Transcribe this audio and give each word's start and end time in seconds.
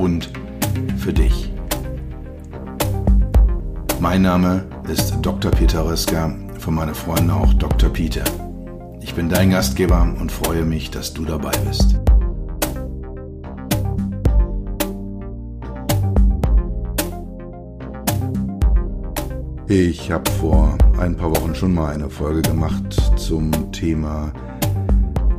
und 0.00 0.30
für 0.96 1.12
dich. 1.12 1.52
Mein 4.00 4.22
Name 4.22 4.64
ist 4.90 5.18
Dr. 5.20 5.50
Peter 5.50 5.84
Röska, 5.84 6.34
von 6.58 6.74
meinen 6.74 6.94
Freunden 6.94 7.30
auch 7.30 7.52
Dr. 7.54 7.90
Peter. 7.90 8.24
Ich 9.02 9.14
bin 9.14 9.28
dein 9.28 9.50
Gastgeber 9.50 10.02
und 10.18 10.32
freue 10.32 10.64
mich, 10.64 10.90
dass 10.90 11.12
du 11.12 11.24
dabei 11.24 11.52
bist. 11.68 12.00
Ich 19.68 20.10
habe 20.10 20.28
vor 20.32 20.76
ein 20.98 21.16
paar 21.16 21.30
Wochen 21.30 21.54
schon 21.54 21.74
mal 21.74 21.94
eine 21.94 22.10
Folge 22.10 22.42
gemacht 22.42 22.96
zum 23.16 23.70
Thema, 23.70 24.32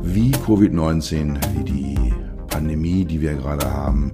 wie 0.02 0.30
Covid-19, 0.30 1.38
wie 1.54 1.64
die 1.64 2.14
Pandemie, 2.48 3.04
die 3.04 3.20
wir 3.20 3.34
gerade 3.34 3.70
haben, 3.70 4.12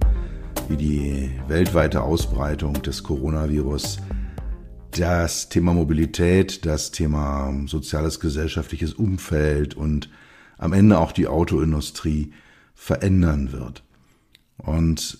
wie 0.69 0.77
die 0.77 1.31
weltweite 1.47 2.03
Ausbreitung 2.03 2.81
des 2.83 3.01
Coronavirus 3.01 3.97
das 4.91 5.49
Thema 5.49 5.73
Mobilität, 5.73 6.65
das 6.65 6.91
Thema 6.91 7.51
soziales 7.65 8.19
gesellschaftliches 8.19 8.93
Umfeld 8.93 9.73
und 9.73 10.09
am 10.59 10.73
Ende 10.73 10.99
auch 10.99 11.11
die 11.11 11.27
Autoindustrie 11.27 12.33
verändern 12.75 13.51
wird. 13.51 13.83
Und 14.57 15.17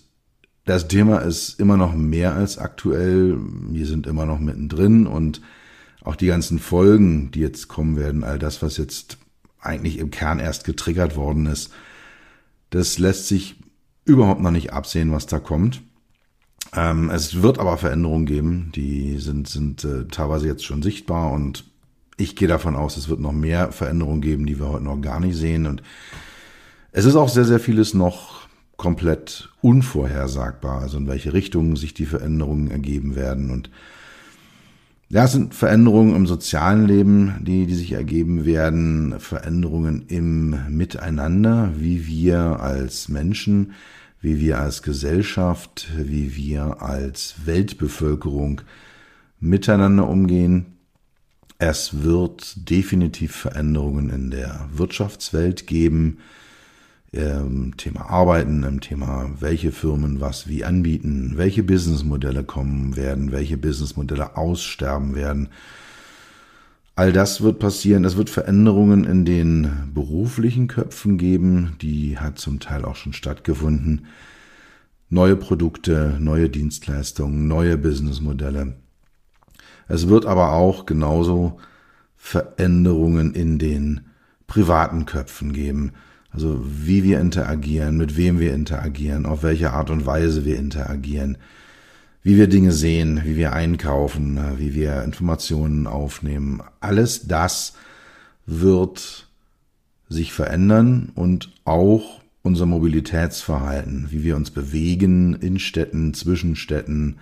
das 0.65 0.87
Thema 0.87 1.19
ist 1.19 1.59
immer 1.59 1.77
noch 1.77 1.95
mehr 1.95 2.35
als 2.35 2.59
aktuell. 2.59 3.37
Wir 3.69 3.87
sind 3.87 4.05
immer 4.05 4.27
noch 4.27 4.39
mittendrin 4.39 5.07
und 5.07 5.41
auch 6.03 6.15
die 6.15 6.27
ganzen 6.27 6.59
Folgen, 6.59 7.31
die 7.31 7.39
jetzt 7.39 7.67
kommen 7.67 7.97
werden, 7.97 8.23
all 8.23 8.37
das, 8.37 8.61
was 8.61 8.77
jetzt 8.77 9.17
eigentlich 9.59 9.97
im 9.97 10.11
Kern 10.11 10.39
erst 10.39 10.63
getriggert 10.63 11.15
worden 11.15 11.47
ist, 11.47 11.71
das 12.69 12.99
lässt 12.99 13.27
sich 13.27 13.55
überhaupt 14.09 14.41
noch 14.41 14.51
nicht 14.51 14.73
absehen, 14.73 15.11
was 15.11 15.27
da 15.27 15.39
kommt. 15.39 15.81
Ähm, 16.75 17.09
es 17.09 17.41
wird 17.41 17.59
aber 17.59 17.77
Veränderungen 17.77 18.25
geben, 18.25 18.71
die 18.75 19.17
sind, 19.17 19.47
sind 19.47 19.83
äh, 19.83 20.05
teilweise 20.05 20.47
jetzt 20.47 20.65
schon 20.65 20.81
sichtbar 20.81 21.31
und 21.31 21.65
ich 22.17 22.35
gehe 22.35 22.47
davon 22.47 22.75
aus, 22.75 22.97
es 22.97 23.07
wird 23.07 23.21
noch 23.21 23.31
mehr 23.31 23.71
Veränderungen 23.71 24.21
geben, 24.21 24.45
die 24.45 24.59
wir 24.59 24.67
heute 24.67 24.83
noch 24.83 24.99
gar 24.99 25.19
nicht 25.19 25.37
sehen. 25.37 25.65
Und 25.65 25.81
es 26.91 27.05
ist 27.05 27.15
auch 27.15 27.29
sehr, 27.29 27.45
sehr 27.45 27.59
vieles 27.59 27.93
noch 27.93 28.47
komplett 28.75 29.49
unvorhersagbar, 29.61 30.81
also 30.81 30.97
in 30.97 31.07
welche 31.07 31.33
Richtung 31.33 31.75
sich 31.75 31.93
die 31.93 32.05
Veränderungen 32.05 32.71
ergeben 32.71 33.15
werden. 33.15 33.51
Und 33.51 33.69
ja, 35.07 35.23
es 35.23 35.31
sind 35.31 35.55
Veränderungen 35.55 36.15
im 36.15 36.27
sozialen 36.27 36.85
Leben, 36.85 37.35
die, 37.41 37.65
die 37.65 37.75
sich 37.75 37.93
ergeben 37.93 38.45
werden, 38.45 39.19
Veränderungen 39.19 40.05
im 40.07 40.55
Miteinander, 40.69 41.71
wie 41.77 42.05
wir 42.05 42.59
als 42.59 43.09
Menschen, 43.09 43.73
wie 44.21 44.39
wir 44.39 44.59
als 44.59 44.81
Gesellschaft, 44.83 45.87
wie 45.95 46.35
wir 46.35 46.81
als 46.81 47.35
Weltbevölkerung 47.45 48.61
miteinander 49.39 50.07
umgehen. 50.07 50.77
Es 51.57 52.03
wird 52.03 52.69
definitiv 52.69 53.35
Veränderungen 53.35 54.09
in 54.09 54.31
der 54.31 54.69
Wirtschaftswelt 54.73 55.67
geben, 55.67 56.19
im 57.11 57.75
Thema 57.75 58.09
Arbeiten, 58.09 58.63
im 58.63 58.81
Thema, 58.81 59.31
welche 59.39 59.71
Firmen 59.71 60.21
was 60.21 60.47
wie 60.47 60.63
anbieten, 60.63 61.33
welche 61.35 61.63
Businessmodelle 61.63 62.43
kommen 62.43 62.95
werden, 62.95 63.31
welche 63.31 63.57
Businessmodelle 63.57 64.37
aussterben 64.37 65.15
werden. 65.15 65.49
All 66.99 67.13
das 67.13 67.39
wird 67.39 67.59
passieren. 67.59 68.03
Es 68.03 68.17
wird 68.17 68.29
Veränderungen 68.29 69.05
in 69.05 69.23
den 69.23 69.89
beruflichen 69.93 70.67
Köpfen 70.67 71.17
geben, 71.17 71.77
die 71.81 72.17
hat 72.17 72.39
zum 72.39 72.59
Teil 72.59 72.83
auch 72.83 72.97
schon 72.97 73.13
stattgefunden. 73.13 74.07
Neue 75.07 75.37
Produkte, 75.37 76.17
neue 76.19 76.49
Dienstleistungen, 76.49 77.47
neue 77.47 77.77
Businessmodelle. 77.77 78.73
Es 79.87 80.09
wird 80.09 80.25
aber 80.25 80.51
auch 80.51 80.85
genauso 80.85 81.61
Veränderungen 82.17 83.33
in 83.33 83.59
den 83.59 84.01
privaten 84.45 85.05
Köpfen 85.05 85.53
geben 85.53 85.93
also 86.31 86.63
wie 86.63 87.03
wir 87.03 87.19
interagieren, 87.19 87.97
mit 87.97 88.15
wem 88.15 88.39
wir 88.39 88.53
interagieren, 88.53 89.25
auf 89.25 89.43
welche 89.43 89.71
Art 89.71 89.89
und 89.89 90.05
Weise 90.05 90.45
wir 90.45 90.57
interagieren, 90.57 91.37
wie 92.29 92.37
wir 92.37 92.45
Dinge 92.45 92.71
sehen, 92.71 93.21
wie 93.25 93.37
wir 93.37 93.53
einkaufen, 93.53 94.39
wie 94.57 94.75
wir 94.75 95.01
Informationen 95.01 95.87
aufnehmen. 95.87 96.61
Alles 96.79 97.25
das 97.25 97.73
wird 98.45 99.27
sich 100.09 100.31
verändern 100.31 101.11
und 101.15 101.49
auch 101.65 102.21
unser 102.43 102.67
Mobilitätsverhalten, 102.67 104.11
wie 104.11 104.23
wir 104.23 104.35
uns 104.35 104.51
bewegen 104.51 105.33
in 105.41 105.57
Städten, 105.57 106.13
zwischen 106.13 106.55
Städten, 106.55 107.17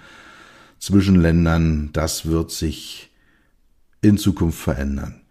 zwischen 0.77 1.15
Ländern, 1.15 1.91
das 1.93 2.25
wird 2.25 2.51
sich 2.51 3.09
in 4.01 4.17
Zukunft 4.17 4.59
verändern. 4.59 5.21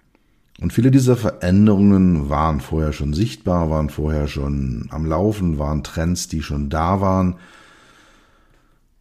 Und 0.59 0.73
viele 0.73 0.91
dieser 0.91 1.19
Veränderungen 1.19 2.31
waren 2.31 2.63
vorher 2.63 2.95
schon 2.95 3.13
sichtbar, 3.13 3.69
waren 3.69 3.91
vorher 3.91 4.27
schon 4.27 4.87
am 4.89 5.05
Laufen, 5.05 5.59
waren 5.59 5.85
Trends, 5.85 6.29
die 6.29 6.43
schon 6.43 6.71
da 6.71 7.03
waren. 7.03 7.35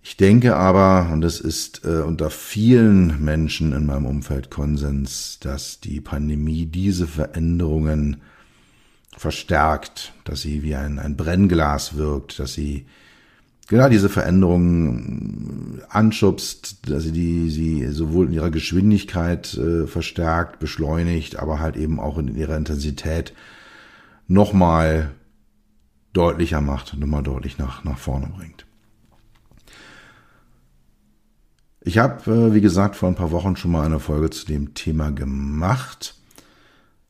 Ich 0.07 0.17
denke 0.17 0.55
aber, 0.55 1.09
und 1.11 1.25
es 1.25 1.39
ist 1.39 1.83
äh, 1.83 2.01
unter 2.01 2.29
vielen 2.29 3.25
Menschen 3.25 3.73
in 3.73 3.87
meinem 3.87 4.05
Umfeld 4.05 4.51
Konsens, 4.51 5.39
dass 5.39 5.79
die 5.79 5.99
Pandemie 5.99 6.67
diese 6.67 7.07
Veränderungen 7.07 8.21
verstärkt, 9.17 10.13
dass 10.23 10.41
sie 10.41 10.61
wie 10.61 10.75
ein, 10.75 10.99
ein 10.99 11.17
Brennglas 11.17 11.97
wirkt, 11.97 12.37
dass 12.37 12.53
sie 12.53 12.85
genau 13.67 13.89
diese 13.89 14.09
Veränderungen 14.09 15.81
anschubst, 15.89 16.87
dass 16.87 17.01
sie 17.01 17.11
die 17.11 17.49
sie 17.49 17.87
sowohl 17.87 18.27
in 18.27 18.33
ihrer 18.33 18.51
Geschwindigkeit 18.51 19.55
äh, 19.55 19.87
verstärkt, 19.87 20.59
beschleunigt, 20.59 21.37
aber 21.37 21.59
halt 21.59 21.77
eben 21.77 21.99
auch 21.99 22.19
in 22.19 22.35
ihrer 22.35 22.57
Intensität 22.57 23.33
nochmal 24.27 25.13
deutlicher 26.13 26.61
macht, 26.61 26.95
nochmal 26.95 27.23
deutlich 27.23 27.57
nach, 27.57 27.83
nach 27.83 27.97
vorne 27.97 28.27
bringt. 28.27 28.64
Ich 31.87 31.99
habe, 31.99 32.31
äh, 32.31 32.53
wie 32.55 32.61
gesagt, 32.61 32.95
vor 32.95 33.09
ein 33.09 33.15
paar 33.15 33.29
Wochen 33.29 33.55
schon 33.55 33.69
mal 33.69 33.85
eine 33.85 33.99
Folge 33.99 34.31
zu 34.31 34.47
dem 34.47 34.73
Thema 34.73 35.11
gemacht. 35.11 36.15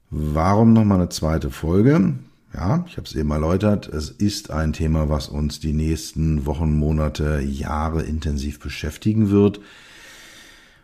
Warum 0.09 0.73
nochmal 0.73 0.99
eine 0.99 1.07
zweite 1.07 1.49
Folge? 1.49 2.15
Ja, 2.53 2.83
ich 2.85 2.97
habe 2.97 3.07
es 3.07 3.15
eben 3.15 3.31
erläutert. 3.31 3.87
Es 3.87 4.09
ist 4.09 4.51
ein 4.51 4.73
Thema, 4.73 5.07
was 5.07 5.29
uns 5.29 5.61
die 5.61 5.71
nächsten 5.71 6.45
Wochen, 6.45 6.77
Monate, 6.77 7.39
Jahre 7.39 8.03
intensiv 8.03 8.59
beschäftigen 8.59 9.29
wird. 9.29 9.61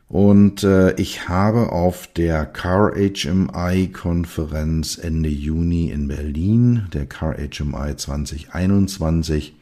Und 0.08 0.64
äh, 0.64 0.94
ich 0.96 1.28
habe 1.28 1.74
auf 1.74 2.08
der 2.08 2.46
Car 2.46 2.94
HMI 2.94 3.90
Konferenz 3.92 4.98
Ende 4.98 5.30
Juni 5.30 5.90
in 5.90 6.08
Berlin, 6.08 6.88
der 6.94 7.08
Car 7.08 7.36
HMI 7.36 7.98
2021, 7.98 9.54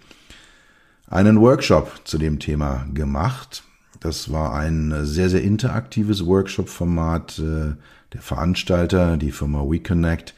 einen 1.07 1.41
Workshop 1.41 2.01
zu 2.03 2.19
dem 2.19 2.37
Thema 2.37 2.85
gemacht. 2.93 3.63
Das 3.99 4.31
war 4.31 4.53
ein 4.53 5.05
sehr, 5.05 5.29
sehr 5.29 5.41
interaktives 5.41 6.25
Workshop-Format. 6.25 7.39
Äh, 7.39 7.75
der 8.13 8.21
Veranstalter, 8.21 9.17
die 9.17 9.31
Firma 9.31 9.61
WeConnect, 9.61 10.33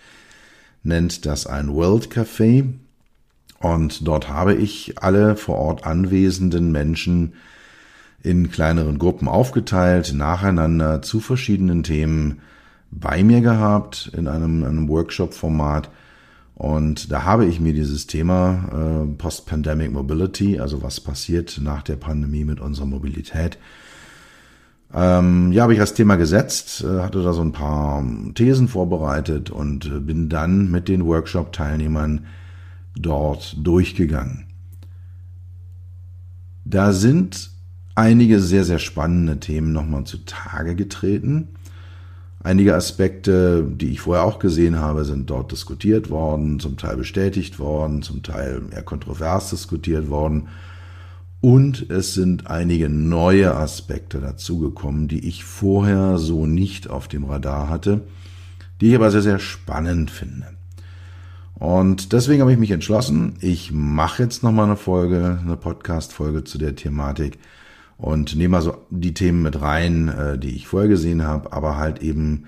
nennt 0.84 1.26
das 1.26 1.48
ein 1.48 1.74
World 1.74 2.10
Café. 2.10 2.74
Und 3.60 4.08
dort 4.08 4.28
habe 4.28 4.56
ich 4.56 5.02
alle 5.02 5.36
vor 5.36 5.56
Ort 5.58 5.86
anwesenden 5.86 6.72
Menschen 6.72 7.34
in 8.24 8.52
kleineren 8.52 8.98
Gruppen 8.98 9.28
aufgeteilt, 9.28 10.14
nacheinander 10.14 11.02
zu 11.02 11.20
verschiedenen 11.20 11.84
Themen 11.84 12.42
bei 12.92 13.24
mir 13.24 13.42
gehabt 13.42 14.12
in 14.16 14.28
einem, 14.28 14.64
einem 14.64 14.90
Workshop-Format. 14.90 15.90
Und 16.56 17.12
da 17.12 17.24
habe 17.24 17.46
ich 17.46 17.60
mir 17.60 17.74
dieses 17.74 18.08
Thema 18.08 19.04
äh, 19.04 19.16
Post-Pandemic 19.18 19.92
Mobility, 19.92 20.60
also 20.60 20.84
was 20.84 21.00
passiert 21.00 21.60
nach 21.62 21.82
der 21.82 21.96
Pandemie 21.96 22.46
mit 22.46 22.60
unserer 22.60 22.86
Mobilität, 22.86 23.58
ähm, 24.94 25.52
ja, 25.54 25.64
habe 25.64 25.74
ich 25.74 25.80
das 25.80 25.94
Thema 25.94 26.18
gesetzt, 26.18 26.84
äh, 26.84 27.02
hatte 27.02 27.24
da 27.24 27.32
so 27.32 27.42
ein 27.42 27.54
paar 27.54 28.04
Thesen 28.36 28.68
vorbereitet 28.68 29.50
und 29.50 29.86
äh, 29.86 30.00
bin 30.00 30.28
dann 30.28 30.70
mit 30.70 30.90
den 30.90 31.06
Workshop-Teilnehmern 31.06 32.26
dort 32.96 33.56
durchgegangen. 33.66 34.48
Da 36.66 36.92
sind 36.92 37.52
einige 37.96 38.40
sehr, 38.40 38.66
sehr 38.66 38.80
spannende 38.80 39.40
Themen 39.40 39.72
nochmal 39.72 40.04
zutage 40.04 40.76
getreten. 40.76 41.50
Einige 42.44 42.76
Aspekte, 42.76 43.64
die 43.64 43.92
ich 43.92 44.02
vorher 44.02 44.24
auch 44.24 44.40
gesehen 44.40 44.80
habe, 44.80 45.06
sind 45.06 45.30
dort 45.30 45.52
diskutiert 45.52 46.10
worden, 46.10 46.60
zum 46.60 46.76
Teil 46.76 46.98
bestätigt 46.98 47.60
worden, 47.60 48.02
zum 48.02 48.24
Teil 48.24 48.64
eher 48.72 48.82
kontrovers 48.82 49.52
diskutiert 49.52 50.10
worden. 50.10 50.48
Und 51.40 51.90
es 51.90 52.14
sind 52.14 52.48
einige 52.48 52.90
neue 52.90 53.56
Aspekte 53.56 54.20
dazugekommen, 54.20 55.08
die 55.08 55.28
ich 55.28 55.44
vorher 55.44 56.18
so 56.18 56.48
nicht 56.48 56.90
auf 56.90 57.08
dem 57.08 57.26
Radar 57.26 57.70
hatte, 57.70 58.02
die 58.80 58.90
ich 58.90 58.96
aber 58.96 59.12
sehr, 59.12 59.22
sehr 59.22 59.40
spannend 59.40 60.10
finde. 60.10 60.48
Und 61.56 62.12
deswegen 62.12 62.42
habe 62.42 62.54
ich 62.54 62.58
mich 62.58 62.72
entschlossen, 62.72 63.36
ich 63.40 63.72
mache 63.72 64.24
jetzt 64.24 64.42
nochmal 64.42 64.66
eine 64.66 64.78
Folge, 64.78 65.38
eine 65.44 65.58
Podcast-Folge 65.58 66.44
zu 66.44 66.58
der 66.58 66.76
Thematik 66.76 67.38
und 68.02 68.36
nehme 68.36 68.58
also 68.58 68.78
die 68.90 69.14
Themen 69.14 69.44
mit 69.44 69.62
rein, 69.62 70.10
äh, 70.10 70.38
die 70.40 70.56
ich 70.56 70.68
vorher 70.68 70.90
gesehen 70.90 71.24
habe, 71.24 71.54
aber 71.54 71.78
halt 71.78 72.02
eben 72.02 72.46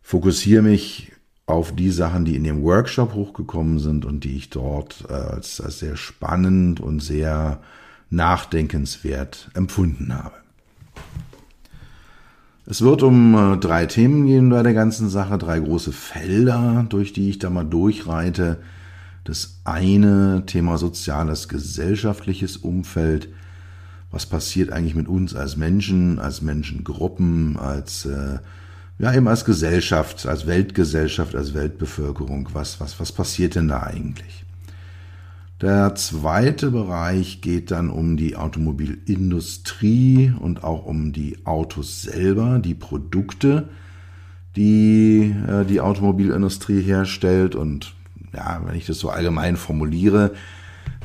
fokussiere 0.00 0.62
mich 0.62 1.12
auf 1.44 1.74
die 1.74 1.90
Sachen, 1.90 2.24
die 2.24 2.34
in 2.34 2.44
dem 2.44 2.62
Workshop 2.62 3.12
hochgekommen 3.12 3.78
sind 3.78 4.06
und 4.06 4.24
die 4.24 4.36
ich 4.36 4.48
dort 4.48 5.04
äh, 5.10 5.12
als, 5.12 5.60
als 5.60 5.80
sehr 5.80 5.96
spannend 5.96 6.80
und 6.80 7.00
sehr 7.00 7.60
nachdenkenswert 8.08 9.50
empfunden 9.54 10.14
habe. 10.14 10.34
Es 12.64 12.80
wird 12.80 13.02
um 13.02 13.34
äh, 13.34 13.56
drei 13.58 13.84
Themen 13.84 14.26
gehen 14.26 14.48
bei 14.48 14.62
der 14.62 14.74
ganzen 14.74 15.10
Sache, 15.10 15.36
drei 15.36 15.60
große 15.60 15.92
Felder, 15.92 16.86
durch 16.88 17.12
die 17.12 17.28
ich 17.28 17.38
da 17.38 17.50
mal 17.50 17.64
durchreite. 17.64 18.60
Das 19.24 19.60
eine 19.64 20.44
Thema 20.46 20.78
soziales, 20.78 21.48
gesellschaftliches 21.48 22.56
Umfeld, 22.56 23.28
was 24.10 24.26
passiert 24.26 24.72
eigentlich 24.72 24.94
mit 24.94 25.08
uns 25.08 25.34
als 25.34 25.56
Menschen, 25.56 26.18
als 26.18 26.42
Menschengruppen, 26.42 27.56
als 27.56 28.06
äh, 28.06 28.38
ja 28.98 29.14
eben 29.14 29.28
als 29.28 29.44
Gesellschaft, 29.44 30.26
als 30.26 30.46
Weltgesellschaft, 30.46 31.34
als 31.34 31.54
Weltbevölkerung. 31.54 32.48
Was 32.52 32.80
was 32.80 32.98
was 33.00 33.12
passiert 33.12 33.54
denn 33.54 33.68
da 33.68 33.82
eigentlich? 33.82 34.44
Der 35.60 35.94
zweite 35.94 36.70
Bereich 36.70 37.42
geht 37.42 37.70
dann 37.70 37.90
um 37.90 38.16
die 38.16 38.34
Automobilindustrie 38.34 40.32
und 40.40 40.64
auch 40.64 40.86
um 40.86 41.12
die 41.12 41.44
Autos 41.44 42.00
selber, 42.00 42.58
die 42.60 42.74
Produkte, 42.74 43.68
die 44.56 45.34
äh, 45.46 45.66
die 45.66 45.82
Automobilindustrie 45.82 46.80
herstellt. 46.80 47.54
Und 47.54 47.94
ja, 48.32 48.62
wenn 48.64 48.74
ich 48.74 48.86
das 48.86 48.98
so 48.98 49.10
allgemein 49.10 49.56
formuliere, 49.56 50.32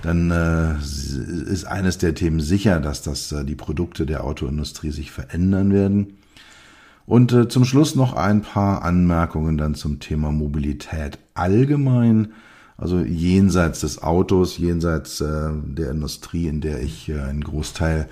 dann 0.05 0.29
äh, 0.29 0.77
ist 0.77 1.65
eines 1.65 1.97
der 1.97 2.13
Themen 2.13 2.39
sicher, 2.39 2.79
dass 2.79 3.01
das 3.01 3.31
äh, 3.31 3.43
die 3.43 3.55
Produkte 3.55 4.05
der 4.05 4.23
Autoindustrie 4.23 4.91
sich 4.91 5.11
verändern 5.11 5.73
werden. 5.73 6.17
Und 7.07 7.33
äh, 7.33 7.47
zum 7.47 7.65
Schluss 7.65 7.95
noch 7.95 8.13
ein 8.13 8.41
paar 8.43 8.83
Anmerkungen 8.83 9.57
dann 9.57 9.73
zum 9.73 9.99
Thema 9.99 10.31
Mobilität 10.31 11.17
allgemein, 11.33 12.33
also 12.77 12.99
jenseits 12.99 13.81
des 13.81 14.03
Autos, 14.03 14.59
jenseits 14.59 15.21
äh, 15.21 15.49
der 15.63 15.89
Industrie, 15.91 16.47
in 16.47 16.61
der 16.61 16.83
ich 16.83 17.09
äh, 17.09 17.19
einen 17.19 17.43
Großteil 17.43 18.07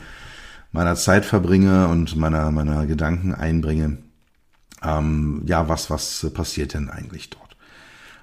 meiner 0.72 0.96
Zeit 0.96 1.26
verbringe 1.26 1.90
und 1.90 2.16
meiner 2.16 2.50
meiner 2.50 2.88
Gedanken 2.88 3.36
einbringe. 3.36 3.98
Ähm, 4.82 5.44
ja, 5.46 5.70
was 5.70 5.92
was 5.92 6.28
passiert 6.34 6.74
denn 6.74 6.90
eigentlich 6.90 7.30
dort? 7.30 7.53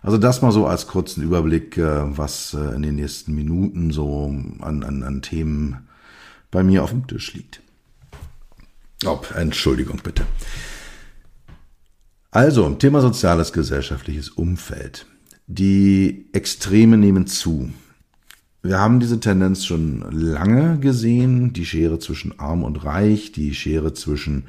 Also 0.02 0.18
das 0.18 0.40
mal 0.42 0.52
so 0.52 0.66
als 0.66 0.86
kurzen 0.86 1.22
Überblick, 1.22 1.76
äh, 1.76 2.16
was 2.16 2.54
äh, 2.54 2.74
in 2.74 2.82
den 2.82 2.96
nächsten 2.96 3.34
Minuten 3.34 3.90
so 3.90 4.26
an, 4.60 4.82
an, 4.82 5.02
an 5.02 5.22
Themen 5.22 5.88
bei 6.50 6.62
mir 6.62 6.82
auf 6.82 6.90
dem 6.90 7.06
Tisch 7.06 7.34
liegt. 7.34 7.60
Oh, 9.04 9.20
Entschuldigung 9.34 10.00
bitte. 10.02 10.24
Also, 12.30 12.68
Thema 12.74 13.00
soziales 13.00 13.52
gesellschaftliches 13.52 14.28
Umfeld. 14.28 15.06
Die 15.46 16.28
Extreme 16.32 16.96
nehmen 16.96 17.26
zu. 17.26 17.70
Wir 18.62 18.78
haben 18.78 19.00
diese 19.00 19.18
Tendenz 19.18 19.64
schon 19.64 20.04
lange 20.12 20.78
gesehen, 20.78 21.52
die 21.52 21.64
Schere 21.64 21.98
zwischen 21.98 22.38
arm 22.38 22.62
und 22.62 22.84
reich, 22.84 23.32
die 23.32 23.54
Schere 23.54 23.94
zwischen 23.94 24.44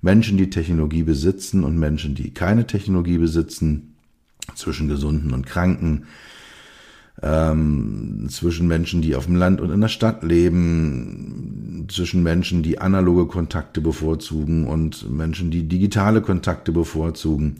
Menschen, 0.00 0.36
die 0.36 0.50
Technologie 0.50 1.04
besitzen 1.04 1.64
und 1.64 1.78
Menschen, 1.78 2.14
die 2.14 2.34
keine 2.34 2.66
Technologie 2.66 3.18
besitzen 3.18 3.91
zwischen 4.54 4.88
Gesunden 4.88 5.32
und 5.32 5.46
Kranken, 5.46 6.06
ähm, 7.22 8.26
zwischen 8.30 8.66
Menschen, 8.66 9.02
die 9.02 9.14
auf 9.14 9.26
dem 9.26 9.36
Land 9.36 9.60
und 9.60 9.70
in 9.70 9.80
der 9.80 9.88
Stadt 9.88 10.22
leben, 10.22 11.86
zwischen 11.90 12.22
Menschen, 12.22 12.62
die 12.62 12.80
analoge 12.80 13.26
Kontakte 13.26 13.80
bevorzugen 13.80 14.66
und 14.66 15.10
Menschen, 15.10 15.50
die 15.50 15.68
digitale 15.68 16.22
Kontakte 16.22 16.72
bevorzugen. 16.72 17.58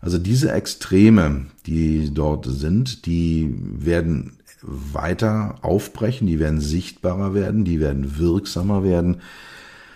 Also 0.00 0.18
diese 0.18 0.52
Extreme, 0.52 1.46
die 1.66 2.12
dort 2.12 2.46
sind, 2.46 3.06
die 3.06 3.54
werden 3.58 4.38
weiter 4.62 5.56
aufbrechen, 5.62 6.26
die 6.26 6.38
werden 6.38 6.60
sichtbarer 6.60 7.34
werden, 7.34 7.64
die 7.64 7.80
werden 7.80 8.18
wirksamer 8.18 8.82
werden. 8.82 9.18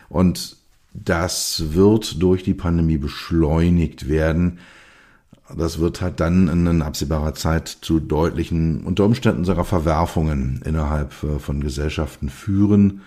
Und 0.09 0.57
das 0.93 1.75
wird 1.75 2.23
durch 2.23 2.45
die 2.45 2.55
Pandemie 2.55 2.99
beschleunigt 2.99 4.09
werden, 4.09 4.59
das 5.55 5.79
wird 5.79 6.01
halt 6.01 6.21
dann 6.21 6.49
in 6.49 6.83
absehbarer 6.83 7.35
Zeit 7.35 7.69
zu 7.69 8.01
deutlichen, 8.01 8.85
unter 8.85 9.05
Umständen 9.05 9.45
sogar 9.45 9.65
Verwerfungen 9.65 10.63
innerhalb 10.65 11.23
äh, 11.23 11.39
von 11.39 11.61
Gesellschaften 11.61 12.31
führen, 12.31 13.03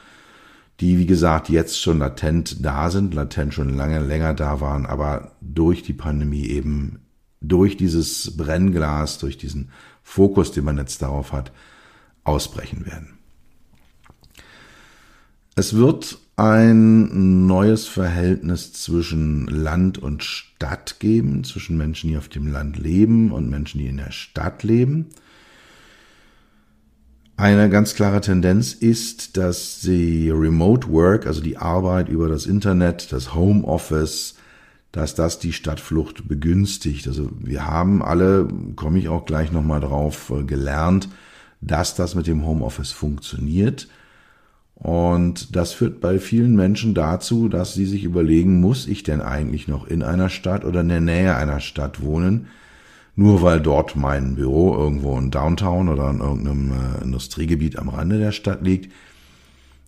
die, 0.79 0.99
wie 0.99 1.07
gesagt, 1.07 1.49
jetzt 1.49 1.81
schon 1.81 1.97
latent 1.99 2.63
da 2.63 2.91
sind, 2.91 3.15
latent 3.15 3.53
schon 3.53 3.75
lange 3.75 3.99
länger 3.99 4.35
da 4.35 4.61
waren, 4.61 4.85
aber 4.85 5.31
durch 5.41 5.81
die 5.81 5.93
Pandemie 5.93 6.45
eben, 6.45 6.99
durch 7.41 7.77
dieses 7.77 8.37
Brennglas, 8.37 9.17
durch 9.17 9.39
diesen 9.39 9.71
Fokus, 10.03 10.51
den 10.51 10.65
man 10.65 10.77
jetzt 10.77 11.01
darauf 11.01 11.31
hat, 11.31 11.51
ausbrechen 12.23 12.85
werden. 12.85 13.17
Es 15.55 15.75
wird 15.75 16.19
ein 16.37 17.47
neues 17.47 17.87
Verhältnis 17.87 18.71
zwischen 18.71 19.47
Land 19.47 19.97
und 19.97 20.23
Stadt 20.23 20.99
geben, 20.99 21.43
zwischen 21.43 21.77
Menschen, 21.77 22.11
die 22.11 22.17
auf 22.17 22.29
dem 22.29 22.51
Land 22.51 22.77
leben 22.77 23.31
und 23.31 23.49
Menschen, 23.49 23.79
die 23.79 23.87
in 23.87 23.97
der 23.97 24.11
Stadt 24.11 24.61
leben. 24.61 25.07
Eine 27.37 27.69
ganz 27.69 27.95
klare 27.95 28.21
Tendenz 28.21 28.73
ist, 28.73 29.35
dass 29.35 29.79
die 29.81 30.29
Remote 30.29 30.89
Work, 30.89 31.25
also 31.25 31.41
die 31.41 31.57
Arbeit 31.57 32.07
über 32.07 32.29
das 32.29 32.45
Internet, 32.45 33.11
das 33.11 33.33
Homeoffice, 33.33 34.35
dass 34.91 35.15
das 35.15 35.39
die 35.39 35.53
Stadtflucht 35.53 36.27
begünstigt. 36.27 37.07
Also 37.07 37.31
wir 37.39 37.65
haben 37.65 38.03
alle, 38.03 38.47
komme 38.75 38.99
ich 38.99 39.09
auch 39.09 39.25
gleich 39.25 39.51
nochmal 39.51 39.81
drauf, 39.81 40.31
äh, 40.35 40.43
gelernt, 40.43 41.09
dass 41.61 41.95
das 41.95 42.13
mit 42.13 42.27
dem 42.27 42.45
Homeoffice 42.45 42.91
funktioniert 42.91 43.87
und 44.79 45.55
das 45.55 45.73
führt 45.73 46.01
bei 46.01 46.19
vielen 46.19 46.55
Menschen 46.55 46.93
dazu, 46.93 47.49
dass 47.49 47.73
sie 47.73 47.85
sich 47.85 48.03
überlegen, 48.03 48.61
muss 48.61 48.87
ich 48.87 49.01
denn 49.01 49.21
eigentlich 49.21 49.67
noch 49.67 49.87
in 49.87 50.03
einer 50.03 50.29
Stadt 50.29 50.65
oder 50.65 50.81
in 50.81 50.89
der 50.89 51.01
Nähe 51.01 51.35
einer 51.35 51.59
Stadt 51.59 52.01
wohnen? 52.01 52.47
Nur 53.15 53.41
weil 53.41 53.59
dort 53.59 53.95
mein 53.95 54.35
Büro 54.35 54.75
irgendwo 54.75 55.17
in 55.17 55.31
Downtown 55.31 55.89
oder 55.89 56.11
in 56.11 56.19
irgendeinem 56.19 56.71
äh, 56.71 57.03
Industriegebiet 57.03 57.79
am 57.79 57.89
Rande 57.89 58.19
der 58.19 58.31
Stadt 58.31 58.61
liegt. 58.61 58.93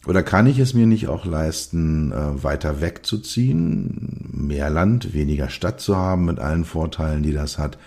Oder 0.07 0.23
kann 0.23 0.47
ich 0.47 0.57
es 0.57 0.73
mir 0.73 0.87
nicht 0.87 1.07
auch 1.07 1.25
leisten, 1.25 2.11
äh, 2.11 2.43
weiter 2.43 2.81
wegzuziehen, 2.81 4.31
mehr 4.31 4.71
Land, 4.71 5.13
weniger 5.13 5.49
Stadt 5.49 5.79
zu 5.79 5.95
haben 5.95 6.25
mit 6.25 6.39
allen 6.39 6.65
Vorteilen, 6.65 7.21
die 7.21 7.33
das 7.33 7.59
hat? 7.59 7.77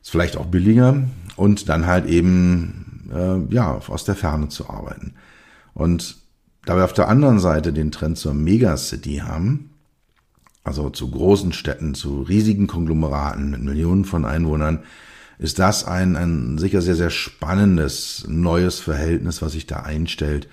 Ist 0.00 0.10
vielleicht 0.10 0.36
auch 0.36 0.46
billiger 0.46 1.02
und 1.34 1.68
dann 1.68 1.86
halt 1.86 2.06
eben 2.06 3.10
äh, 3.12 3.52
ja 3.52 3.80
aus 3.88 4.04
der 4.04 4.14
Ferne 4.14 4.48
zu 4.48 4.70
arbeiten. 4.70 5.14
Und 5.78 6.16
da 6.64 6.76
wir 6.76 6.84
auf 6.84 6.92
der 6.92 7.08
anderen 7.08 7.38
Seite 7.38 7.72
den 7.72 7.92
Trend 7.92 8.18
zur 8.18 8.34
Megacity 8.34 9.18
haben, 9.18 9.70
also 10.64 10.90
zu 10.90 11.08
großen 11.08 11.52
Städten, 11.52 11.94
zu 11.94 12.22
riesigen 12.22 12.66
Konglomeraten 12.66 13.50
mit 13.50 13.62
Millionen 13.62 14.04
von 14.04 14.24
Einwohnern, 14.24 14.80
ist 15.38 15.60
das 15.60 15.84
ein, 15.84 16.16
ein 16.16 16.58
sicher 16.58 16.82
sehr, 16.82 16.96
sehr 16.96 17.10
spannendes 17.10 18.26
neues 18.28 18.80
Verhältnis, 18.80 19.40
was 19.40 19.52
sich 19.52 19.66
da 19.66 19.76
einstellt. 19.76 20.48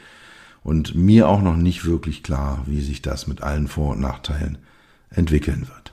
Und 0.64 0.94
mir 0.94 1.28
auch 1.28 1.42
noch 1.42 1.58
nicht 1.58 1.86
wirklich 1.86 2.22
klar, 2.22 2.64
wie 2.68 2.82
sich 2.82 3.02
das 3.02 3.26
mit 3.26 3.42
allen 3.42 3.68
Vor- 3.68 3.94
und 3.94 4.02
Nachteilen 4.02 4.60
entwickeln 5.10 5.68
wird. 5.68 5.85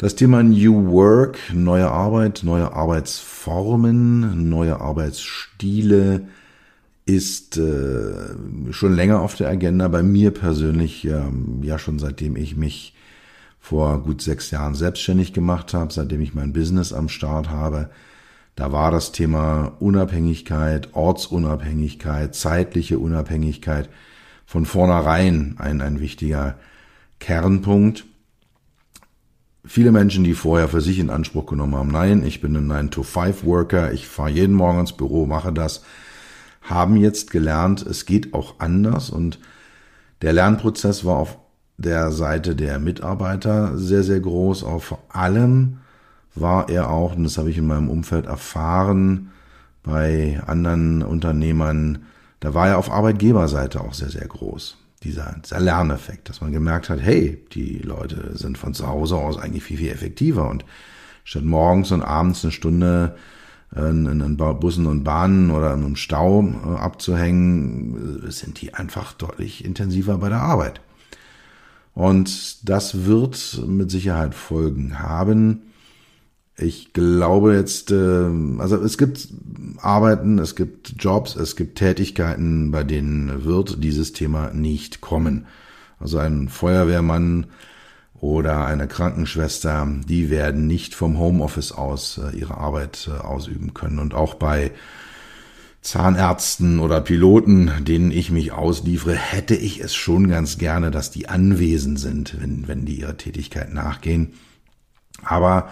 Das 0.00 0.14
Thema 0.14 0.42
New 0.42 0.90
Work, 0.92 1.38
neue 1.52 1.90
Arbeit, 1.90 2.40
neue 2.42 2.72
Arbeitsformen, 2.72 4.48
neue 4.48 4.80
Arbeitsstile 4.80 6.26
ist 7.04 7.58
äh, 7.58 8.14
schon 8.70 8.96
länger 8.96 9.20
auf 9.20 9.34
der 9.34 9.50
Agenda. 9.50 9.88
Bei 9.88 10.02
mir 10.02 10.30
persönlich 10.30 11.06
äh, 11.06 11.20
ja 11.60 11.78
schon 11.78 11.98
seitdem 11.98 12.36
ich 12.36 12.56
mich 12.56 12.94
vor 13.58 14.02
gut 14.02 14.22
sechs 14.22 14.50
Jahren 14.50 14.74
selbstständig 14.74 15.34
gemacht 15.34 15.74
habe, 15.74 15.92
seitdem 15.92 16.22
ich 16.22 16.32
mein 16.32 16.54
Business 16.54 16.94
am 16.94 17.10
Start 17.10 17.50
habe. 17.50 17.90
Da 18.56 18.72
war 18.72 18.90
das 18.90 19.12
Thema 19.12 19.72
Unabhängigkeit, 19.80 20.94
Ortsunabhängigkeit, 20.94 22.34
zeitliche 22.34 22.98
Unabhängigkeit 22.98 23.90
von 24.46 24.64
vornherein 24.64 25.56
ein, 25.58 25.82
ein 25.82 26.00
wichtiger 26.00 26.56
Kernpunkt. 27.18 28.06
Viele 29.72 29.92
Menschen, 29.92 30.24
die 30.24 30.34
vorher 30.34 30.66
für 30.66 30.80
sich 30.80 30.98
in 30.98 31.10
Anspruch 31.10 31.46
genommen 31.46 31.76
haben, 31.76 31.92
nein, 31.92 32.24
ich 32.24 32.40
bin 32.40 32.56
ein 32.56 32.88
9-to-5-Worker, 32.90 33.92
ich 33.92 34.08
fahre 34.08 34.30
jeden 34.30 34.56
Morgen 34.56 34.80
ins 34.80 34.94
Büro, 34.94 35.26
mache 35.26 35.52
das, 35.52 35.84
haben 36.60 36.96
jetzt 36.96 37.30
gelernt, 37.30 37.80
es 37.82 38.04
geht 38.04 38.34
auch 38.34 38.56
anders 38.58 39.10
und 39.10 39.38
der 40.22 40.32
Lernprozess 40.32 41.04
war 41.04 41.18
auf 41.18 41.38
der 41.76 42.10
Seite 42.10 42.56
der 42.56 42.80
Mitarbeiter 42.80 43.78
sehr, 43.78 44.02
sehr 44.02 44.18
groß. 44.18 44.64
Aber 44.64 44.80
vor 44.80 45.04
allem 45.08 45.78
war 46.34 46.68
er 46.68 46.90
auch, 46.90 47.14
und 47.14 47.22
das 47.22 47.38
habe 47.38 47.50
ich 47.50 47.58
in 47.58 47.68
meinem 47.68 47.90
Umfeld 47.90 48.26
erfahren, 48.26 49.30
bei 49.84 50.42
anderen 50.48 51.04
Unternehmern, 51.04 52.06
da 52.40 52.54
war 52.54 52.66
er 52.66 52.78
auf 52.78 52.90
Arbeitgeberseite 52.90 53.80
auch 53.80 53.94
sehr, 53.94 54.10
sehr 54.10 54.26
groß. 54.26 54.78
Dieser, 55.02 55.36
dieser 55.42 55.60
Lerneffekt, 55.60 56.28
dass 56.28 56.40
man 56.42 56.52
gemerkt 56.52 56.90
hat, 56.90 57.00
hey, 57.00 57.42
die 57.52 57.78
Leute 57.78 58.36
sind 58.36 58.58
von 58.58 58.74
zu 58.74 58.86
Hause 58.86 59.16
aus 59.16 59.38
eigentlich 59.38 59.64
viel, 59.64 59.78
viel 59.78 59.90
effektiver 59.90 60.48
und 60.48 60.64
statt 61.24 61.44
morgens 61.44 61.90
und 61.90 62.02
abends 62.02 62.44
eine 62.44 62.52
Stunde 62.52 63.16
in, 63.74 64.06
in 64.06 64.36
Bussen 64.36 64.86
und 64.86 65.04
Bahnen 65.04 65.50
oder 65.50 65.74
im 65.74 65.96
Stau 65.96 66.42
äh, 66.42 66.76
abzuhängen, 66.76 68.26
äh, 68.26 68.30
sind 68.30 68.60
die 68.60 68.74
einfach 68.74 69.12
deutlich 69.12 69.64
intensiver 69.64 70.18
bei 70.18 70.28
der 70.28 70.40
Arbeit. 70.42 70.80
Und 71.94 72.68
das 72.68 73.04
wird 73.04 73.62
mit 73.66 73.90
Sicherheit 73.90 74.34
Folgen 74.34 74.98
haben. 74.98 75.69
Ich 76.60 76.92
glaube 76.92 77.54
jetzt, 77.54 77.90
äh, 77.90 78.30
also 78.58 78.76
es 78.76 78.98
gibt 78.98 79.28
Arbeiten, 79.80 80.38
es 80.38 80.54
gibt 80.56 80.94
Jobs, 80.98 81.34
es 81.34 81.56
gibt 81.56 81.78
Tätigkeiten, 81.78 82.70
bei 82.70 82.84
denen 82.84 83.44
wird 83.44 83.82
dieses 83.82 84.12
Thema 84.12 84.52
nicht 84.52 85.00
kommen. 85.00 85.46
Also 85.98 86.18
ein 86.18 86.48
Feuerwehrmann 86.48 87.46
oder 88.20 88.66
eine 88.66 88.88
Krankenschwester, 88.88 89.88
die 90.06 90.28
werden 90.28 90.66
nicht 90.66 90.94
vom 90.94 91.18
Homeoffice 91.18 91.72
aus 91.72 92.18
äh, 92.18 92.36
ihre 92.36 92.58
Arbeit 92.58 93.08
äh, 93.10 93.18
ausüben 93.18 93.72
können. 93.72 93.98
Und 93.98 94.12
auch 94.12 94.34
bei 94.34 94.72
Zahnärzten 95.80 96.78
oder 96.78 97.00
Piloten, 97.00 97.70
denen 97.80 98.10
ich 98.10 98.30
mich 98.30 98.52
ausliefere, 98.52 99.14
hätte 99.14 99.54
ich 99.54 99.80
es 99.80 99.94
schon 99.94 100.28
ganz 100.28 100.58
gerne, 100.58 100.90
dass 100.90 101.10
die 101.10 101.30
anwesend 101.30 101.98
sind, 101.98 102.38
wenn, 102.38 102.68
wenn 102.68 102.84
die 102.84 103.00
ihrer 103.00 103.16
Tätigkeit 103.16 103.72
nachgehen. 103.72 104.34
Aber 105.22 105.70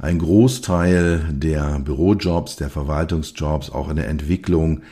ein 0.00 0.18
Großteil 0.18 1.28
der 1.30 1.78
Bürojobs, 1.80 2.56
der 2.56 2.70
Verwaltungsjobs, 2.70 3.70
auch 3.70 3.88
in 3.90 3.96
der 3.96 4.08
Entwicklung, 4.08 4.82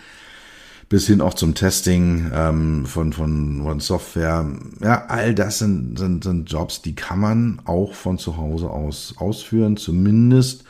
bis 0.89 1.07
hin 1.07 1.21
auch 1.21 1.35
zum 1.35 1.55
Testing 1.55 2.31
ähm, 2.33 2.87
von, 2.87 3.13
von, 3.13 3.63
von 3.63 3.81
Software. 3.81 4.47
Ja, 4.81 5.07
all 5.07 5.35
das 5.35 5.59
sind, 5.59 5.99
sind, 5.99 6.25
sind 6.25 6.51
Jobs, 6.51 6.83
die 6.83 6.95
kann 6.95 7.21
man 7.21 7.61
auch 7.65 7.95
von 7.95 8.19
zu 8.19 8.37
Hause 8.37 8.71
aus 8.71 9.15
ausführen, 9.19 9.77
zumindest 9.77 10.65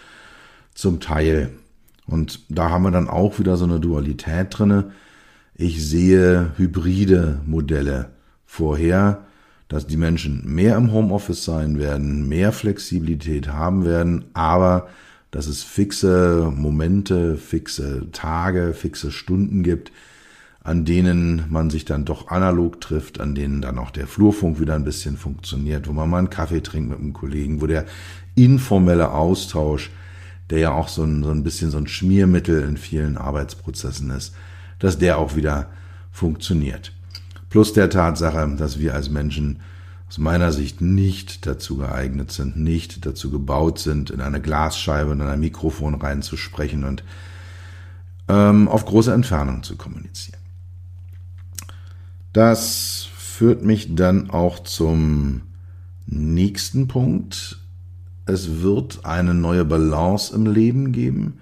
zum 0.74 1.00
Teil. 1.00 1.50
Und 2.06 2.40
da 2.48 2.70
haben 2.70 2.84
wir 2.84 2.90
dann 2.90 3.08
auch 3.08 3.38
wieder 3.38 3.56
so 3.56 3.64
eine 3.64 3.80
Dualität 3.80 4.58
drinne. 4.58 4.92
Ich 5.54 5.86
sehe 5.86 6.52
hybride 6.56 7.40
Modelle 7.44 8.10
vorher, 8.46 9.26
dass 9.68 9.86
die 9.86 9.96
Menschen 9.96 10.42
mehr 10.46 10.76
im 10.76 10.92
Homeoffice 10.92 11.44
sein 11.44 11.78
werden, 11.78 12.28
mehr 12.28 12.52
Flexibilität 12.52 13.48
haben 13.48 13.84
werden, 13.84 14.24
aber 14.32 14.88
dass 15.30 15.46
es 15.46 15.62
fixe 15.62 16.50
Momente, 16.54 17.36
fixe 17.36 18.10
Tage, 18.12 18.72
fixe 18.72 19.10
Stunden 19.10 19.62
gibt, 19.62 19.92
an 20.60 20.84
denen 20.84 21.44
man 21.50 21.70
sich 21.70 21.84
dann 21.84 22.04
doch 22.04 22.28
analog 22.28 22.80
trifft, 22.80 23.20
an 23.20 23.34
denen 23.34 23.60
dann 23.60 23.78
auch 23.78 23.90
der 23.90 24.06
Flurfunk 24.06 24.58
wieder 24.60 24.74
ein 24.74 24.84
bisschen 24.84 25.16
funktioniert, 25.16 25.86
wo 25.86 25.92
man 25.92 26.08
mal 26.08 26.18
einen 26.18 26.30
Kaffee 26.30 26.62
trinkt 26.62 26.90
mit 26.90 26.98
einem 26.98 27.12
Kollegen, 27.12 27.60
wo 27.60 27.66
der 27.66 27.84
informelle 28.34 29.10
Austausch, 29.10 29.90
der 30.50 30.58
ja 30.58 30.72
auch 30.72 30.88
so 30.88 31.04
ein, 31.04 31.22
so 31.22 31.30
ein 31.30 31.42
bisschen 31.42 31.70
so 31.70 31.78
ein 31.78 31.86
Schmiermittel 31.86 32.62
in 32.62 32.76
vielen 32.76 33.18
Arbeitsprozessen 33.18 34.10
ist, 34.10 34.34
dass 34.78 34.98
der 34.98 35.18
auch 35.18 35.36
wieder 35.36 35.68
funktioniert. 36.10 36.92
Plus 37.50 37.72
der 37.72 37.90
Tatsache, 37.90 38.54
dass 38.56 38.78
wir 38.78 38.94
als 38.94 39.10
Menschen 39.10 39.60
aus 40.08 40.18
meiner 40.18 40.52
Sicht 40.52 40.80
nicht 40.80 41.46
dazu 41.46 41.76
geeignet 41.76 42.32
sind, 42.32 42.56
nicht 42.56 43.04
dazu 43.04 43.30
gebaut 43.30 43.78
sind, 43.78 44.10
in 44.10 44.20
eine 44.20 44.40
Glasscheibe 44.40 45.10
und 45.10 45.20
in 45.20 45.26
ein 45.26 45.40
Mikrofon 45.40 45.94
reinzusprechen 45.94 46.84
und 46.84 47.04
ähm, 48.28 48.68
auf 48.68 48.84
große 48.84 49.12
Entfernung 49.12 49.62
zu 49.62 49.76
kommunizieren. 49.76 50.40
Das 52.32 53.08
führt 53.16 53.64
mich 53.64 53.94
dann 53.94 54.30
auch 54.30 54.60
zum 54.60 55.42
nächsten 56.06 56.88
Punkt. 56.88 57.58
Es 58.26 58.60
wird 58.62 59.04
eine 59.04 59.34
neue 59.34 59.64
Balance 59.64 60.34
im 60.34 60.46
Leben 60.46 60.92
geben, 60.92 61.40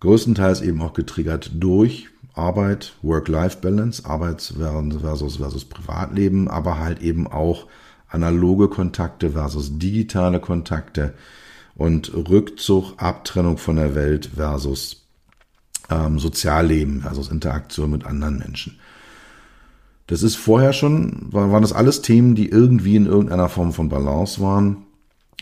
größtenteils 0.00 0.60
eben 0.62 0.82
auch 0.82 0.92
getriggert 0.92 1.50
durch 1.54 2.08
Arbeit, 2.38 2.94
Work-Life-Balance, 3.02 4.04
Arbeits 4.04 4.54
versus, 4.56 5.36
versus 5.36 5.64
Privatleben, 5.64 6.48
aber 6.48 6.78
halt 6.78 7.02
eben 7.02 7.26
auch 7.26 7.66
analoge 8.08 8.68
Kontakte 8.68 9.32
versus 9.32 9.78
digitale 9.78 10.40
Kontakte 10.40 11.14
und 11.74 12.12
Rückzug, 12.14 12.94
Abtrennung 12.96 13.58
von 13.58 13.76
der 13.76 13.94
Welt 13.94 14.30
versus 14.36 15.06
ähm, 15.90 16.18
Sozialleben, 16.18 17.02
versus 17.02 17.30
Interaktion 17.30 17.90
mit 17.90 18.06
anderen 18.06 18.38
Menschen. 18.38 18.78
Das 20.06 20.22
ist 20.22 20.36
vorher 20.36 20.72
schon, 20.72 21.32
waren 21.32 21.62
das 21.62 21.74
alles 21.74 22.00
Themen, 22.00 22.34
die 22.34 22.48
irgendwie 22.48 22.96
in 22.96 23.06
irgendeiner 23.06 23.50
Form 23.50 23.72
von 23.72 23.90
Balance 23.90 24.40
waren. 24.40 24.78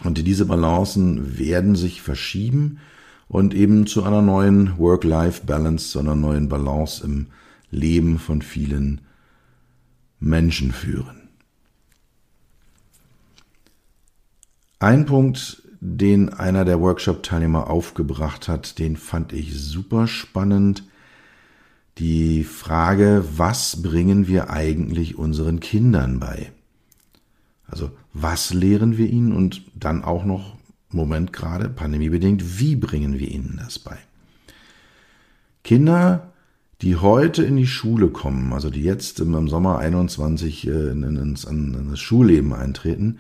Und 0.03 0.19
diese 0.19 0.45
Balancen 0.45 1.39
werden 1.39 1.77
sich 1.77 2.03
verschieben 2.03 2.81
und 3.29 3.55
eben 3.55 3.87
zu 3.87 4.05
einer 4.05 4.23
neuen 4.23 4.79
Work-Life-Balance, 4.79 5.91
zu 5.91 5.99
einer 5.99 6.15
neuen 6.15 6.49
Balance 6.49 7.05
im 7.05 7.27
Leben 7.71 8.19
von 8.19 8.43
vielen 8.43 9.01
Menschen 10.21 10.73
führen. 10.73 11.29
Ein 14.79 15.07
Punkt, 15.07 15.63
den 15.81 16.29
einer 16.29 16.65
der 16.65 16.81
Workshop-Teilnehmer 16.81 17.69
aufgebracht 17.69 18.49
hat, 18.49 18.79
den 18.79 18.97
fand 18.97 19.33
ich 19.33 19.59
super 19.59 20.07
spannend 20.07 20.85
die 21.99 22.45
Frage, 22.45 23.25
was 23.37 23.83
bringen 23.83 24.27
wir 24.27 24.51
eigentlich 24.51 25.17
unseren 25.17 25.61
Kindern 25.61 26.21
bei? 26.21 26.53
Also 27.67 27.91
was 28.13 28.53
lehren 28.53 28.99
wir 28.99 29.09
ihnen 29.09 29.33
und 29.33 29.63
dann 29.75 30.05
auch 30.05 30.25
noch, 30.25 30.56
Moment 30.91 31.33
gerade, 31.33 31.69
pandemiebedingt, 31.69 32.61
wie 32.61 32.77
bringen 32.77 33.19
wir 33.19 33.29
ihnen 33.29 33.61
das 33.63 33.79
bei? 33.79 33.99
Kinder, 35.65 36.33
die 36.83 36.97
heute 36.97 37.43
in 37.43 37.57
die 37.57 37.67
Schule 37.67 38.09
kommen, 38.09 38.53
also 38.53 38.71
die 38.71 38.83
jetzt 38.83 39.19
im 39.21 39.49
Sommer 39.49 39.79
21 39.79 40.67
äh, 40.67 40.91
in, 40.91 41.03
in, 41.03 41.37
in 41.49 41.91
das 41.91 42.01
Schulleben 42.01 42.53
eintreten, 42.53 43.19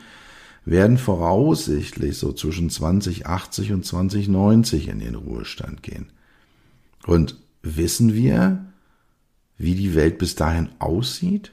werden 0.64 0.98
voraussichtlich 0.98 2.18
so 2.18 2.32
zwischen 2.32 2.70
2080 2.70 3.72
und 3.72 3.86
2090 3.86 4.88
in 4.88 4.98
den 4.98 5.14
Ruhestand 5.14 5.82
gehen. 5.82 6.06
Und 7.06 7.36
wissen 7.62 8.14
wir, 8.14 8.66
wie 9.58 9.74
die 9.74 9.94
Welt 9.94 10.18
bis 10.18 10.34
dahin 10.34 10.68
aussieht? 10.78 11.52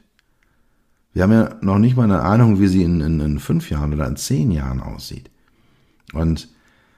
Wir 1.13 1.23
haben 1.23 1.31
ja 1.31 1.55
noch 1.61 1.77
nicht 1.77 1.95
mal 1.95 2.03
eine 2.03 2.21
Ahnung, 2.21 2.59
wie 2.59 2.67
sie 2.67 2.83
in, 2.83 3.01
in, 3.01 3.19
in 3.19 3.39
fünf 3.39 3.69
Jahren 3.69 3.93
oder 3.93 4.07
in 4.07 4.15
zehn 4.15 4.51
Jahren 4.51 4.81
aussieht. 4.81 5.29
Und 6.13 6.49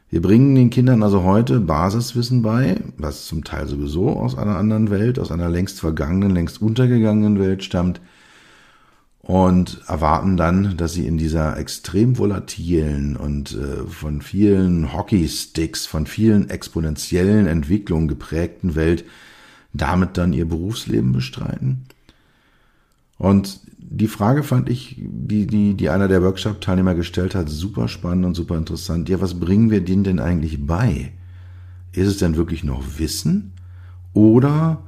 wir 0.09 0.21
bringen 0.21 0.55
den 0.55 0.69
Kindern 0.69 1.03
also 1.03 1.23
heute 1.23 1.59
Basiswissen 1.59 2.41
bei, 2.41 2.77
was 2.97 3.25
zum 3.25 3.43
Teil 3.43 3.67
sowieso 3.67 4.09
aus 4.09 4.37
einer 4.37 4.57
anderen 4.57 4.89
Welt, 4.89 5.19
aus 5.19 5.31
einer 5.31 5.49
längst 5.49 5.79
vergangenen, 5.79 6.31
längst 6.31 6.61
untergegangenen 6.61 7.39
Welt 7.39 7.63
stammt 7.63 8.01
und 9.21 9.81
erwarten 9.87 10.37
dann, 10.37 10.77
dass 10.77 10.93
sie 10.93 11.07
in 11.07 11.17
dieser 11.17 11.57
extrem 11.57 12.19
volatilen 12.19 13.17
und 13.17 13.53
äh, 13.55 13.87
von 13.87 14.21
vielen 14.21 14.93
Hockeysticks, 14.93 15.87
von 15.87 16.05
vielen 16.05 16.49
exponentiellen 16.51 17.47
Entwicklungen 17.47 18.07
geprägten 18.07 18.75
Welt 18.75 19.03
damit 19.73 20.17
dann 20.17 20.33
ihr 20.33 20.47
Berufsleben 20.47 21.11
bestreiten? 21.11 21.85
Und 23.17 23.61
die 23.77 24.07
Frage 24.07 24.43
fand 24.43 24.69
ich, 24.69 24.95
die, 24.97 25.47
die, 25.47 25.75
die 25.75 25.89
einer 25.89 26.07
der 26.07 26.21
Workshop-Teilnehmer 26.21 26.95
gestellt 26.95 27.35
hat, 27.35 27.49
super 27.49 27.87
spannend 27.87 28.25
und 28.25 28.35
super 28.35 28.57
interessant. 28.57 29.07
Ja, 29.09 29.21
was 29.21 29.39
bringen 29.39 29.71
wir 29.71 29.81
denen 29.81 30.03
denn 30.03 30.19
eigentlich 30.19 30.65
bei? 30.65 31.13
Ist 31.91 32.07
es 32.07 32.17
denn 32.17 32.35
wirklich 32.35 32.63
noch 32.63 32.83
Wissen? 32.97 33.53
Oder 34.13 34.83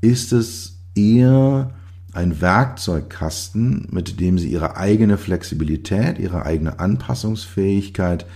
ist 0.00 0.32
es 0.32 0.78
eher 0.94 1.70
ein 2.12 2.40
Werkzeugkasten, 2.40 3.88
mit 3.90 4.20
dem 4.20 4.38
sie 4.38 4.48
ihre 4.48 4.76
eigene 4.76 5.16
Flexibilität, 5.16 6.18
ihre 6.18 6.44
eigene 6.44 6.80
Anpassungsfähigkeit, 6.80 8.26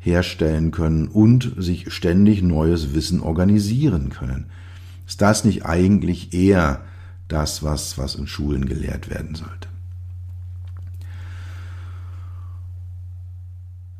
herstellen 0.00 0.72
können 0.72 1.06
und 1.06 1.54
sich 1.58 1.92
ständig 1.92 2.42
neues 2.42 2.92
Wissen 2.92 3.20
organisieren 3.20 4.08
können. 4.10 4.46
Ist 5.06 5.22
das 5.22 5.44
nicht 5.44 5.64
eigentlich 5.64 6.34
eher 6.34 6.80
das, 7.32 7.62
was, 7.62 7.98
was 7.98 8.14
in 8.14 8.26
Schulen 8.26 8.66
gelehrt 8.66 9.10
werden 9.10 9.34
sollte? 9.34 9.68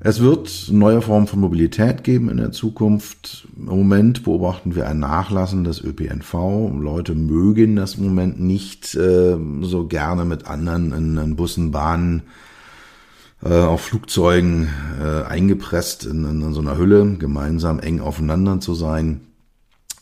Es 0.05 0.21
wird 0.21 0.69
neue 0.73 1.01
Formen 1.01 1.29
von 1.29 1.39
Mobilität 1.39 2.03
geben 2.03 2.29
in 2.29 2.39
der 2.39 2.51
Zukunft. 2.51 3.47
Im 3.57 3.67
Moment 3.67 4.25
beobachten 4.25 4.75
wir 4.75 4.89
ein 4.89 4.99
Nachlassen 4.99 5.63
des 5.63 5.81
ÖPNV. 5.81 6.33
Leute 6.81 7.15
mögen 7.15 7.77
das 7.77 7.95
im 7.95 8.07
Moment 8.07 8.41
nicht 8.41 8.97
äh, 8.97 9.37
so 9.61 9.87
gerne 9.87 10.25
mit 10.25 10.49
anderen 10.49 10.93
in, 10.93 11.17
in 11.19 11.37
Bussen, 11.37 11.71
Bahnen, 11.71 12.23
äh, 13.45 13.55
auf 13.55 13.83
Flugzeugen 13.83 14.69
äh, 15.01 15.23
eingepresst 15.23 16.05
in, 16.05 16.25
in, 16.25 16.53
so 16.53 16.61
einer 16.61 16.77
Hülle, 16.77 17.17
gemeinsam 17.19 17.79
eng 17.79 18.01
aufeinander 18.01 18.59
zu 18.59 18.75
sein. 18.75 19.21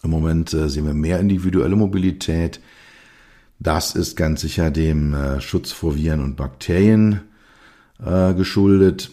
Im 0.03 0.09
Moment 0.09 0.55
äh, 0.55 0.71
sehen 0.71 0.87
wir 0.87 0.95
mehr 0.95 1.21
individuelle 1.21 1.77
Mobilität. 1.77 2.61
Das 3.61 3.95
ist 3.95 4.17
ganz 4.17 4.41
sicher 4.41 4.71
dem 4.71 5.15
äh, 5.15 5.41
Schutz 5.41 5.71
vor 5.71 5.95
Viren 5.95 6.25
und 6.25 6.37
Bakterien 6.37 7.21
äh, 8.05 8.35
geschuldet 8.35 9.11